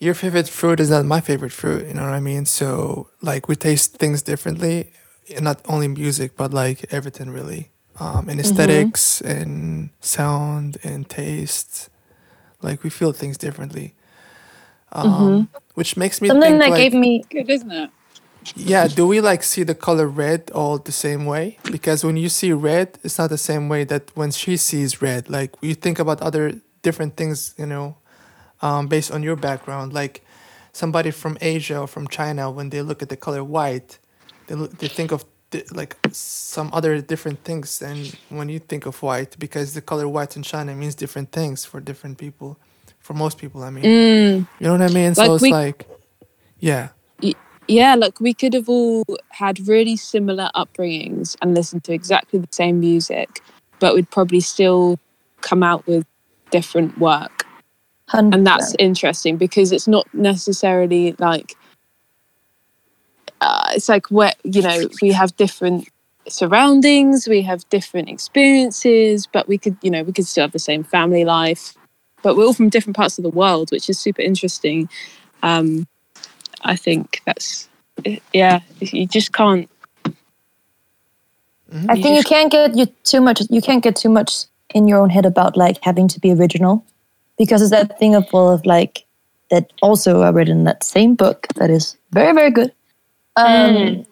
[0.03, 1.87] your favorite fruit is not my favorite fruit.
[1.87, 2.45] You know what I mean?
[2.45, 4.91] So like we taste things differently,
[5.33, 11.89] and not only music, but like everything really, um, in esthetics and sound and taste.
[12.61, 13.95] Like we feel things differently,
[14.91, 17.89] um, which makes me Something think that like, gave me good isn't it
[18.55, 21.57] yeah, do we like see the color red all the same way?
[21.71, 25.29] Because when you see red, it's not the same way that when she sees red.
[25.29, 27.97] Like you think about other different things, you know,
[28.63, 29.93] um, based on your background.
[29.93, 30.15] Like
[30.71, 33.99] somebody from Asia or from China, when they look at the color white,
[34.47, 37.97] they look, they think of di- like some other different things than
[38.29, 41.79] when you think of white, because the color white in China means different things for
[41.79, 42.57] different people.
[42.99, 44.47] For most people, I mean, Mm.
[44.59, 45.13] you know what I mean.
[45.13, 45.85] Like so it's we- like,
[46.59, 46.89] yeah.
[47.67, 52.47] yeah, like we could have all had really similar upbringings and listened to exactly the
[52.51, 53.41] same music,
[53.79, 54.99] but we'd probably still
[55.41, 56.05] come out with
[56.49, 57.42] different work.
[58.11, 61.55] 100 And that's interesting because it's not necessarily like,
[63.41, 65.87] uh, it's like where, you know, we have different
[66.27, 70.59] surroundings, we have different experiences, but we could, you know, we could still have the
[70.59, 71.75] same family life,
[72.21, 74.89] but we're all from different parts of the world, which is super interesting.
[75.41, 75.87] Um,
[76.63, 77.69] I think that's
[78.31, 78.61] yeah.
[78.79, 79.69] You just can't.
[81.89, 83.41] I think you can't get you too much.
[83.49, 86.85] You can't get too much in your own head about like having to be original,
[87.37, 89.05] because it's that thing of well of like
[89.49, 89.71] that.
[89.81, 92.73] Also, I read in that same book that is very very good.
[93.35, 94.05] Um,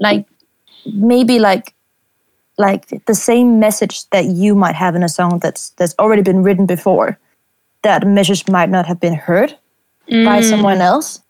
[0.00, 0.26] like
[0.86, 1.74] maybe like
[2.58, 6.42] like the same message that you might have in a song that's that's already been
[6.42, 7.18] written before.
[7.82, 9.58] That message might not have been heard
[10.08, 11.20] by someone else.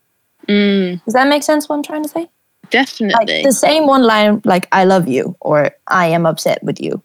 [0.48, 1.68] Mm, Does that make sense?
[1.68, 2.28] What I'm trying to say?
[2.72, 3.42] like definitely.
[3.42, 7.02] the same one line like i love you or i am upset with you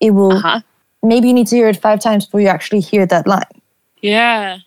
[0.00, 0.60] it will uh-huh.
[1.02, 3.60] maybe you need to hear it five times before you actually hear that line
[4.02, 4.58] Yeah.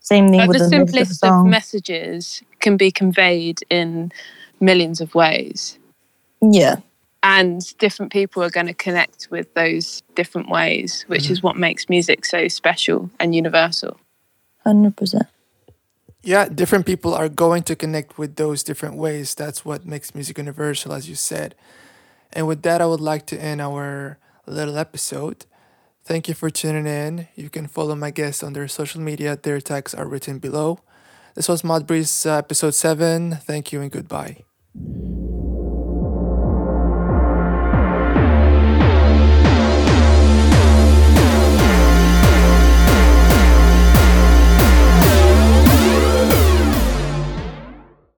[0.00, 3.60] same thing Like with the the, lyrics of the simplest of messages can be conveyed
[3.70, 4.12] in
[4.60, 5.78] millions of ways.
[6.42, 6.76] yeah
[7.22, 11.88] And different people are going to connect with those different ways, which is what makes
[11.88, 13.98] music so special and universal.
[14.66, 15.28] 100%
[16.22, 19.34] Yeah, different people are going to connect with those different ways.
[19.34, 21.54] That's what makes music universal, as you said.
[22.32, 25.46] And with that, I would like to end our little episode.
[26.04, 27.28] Thank you for tuning in.
[27.34, 29.36] You can follow my guests on their social media.
[29.36, 30.80] Their tags are written below.
[31.34, 33.36] This was Mod Breeze uh, episode 7.
[33.36, 34.44] Thank you and goodbye.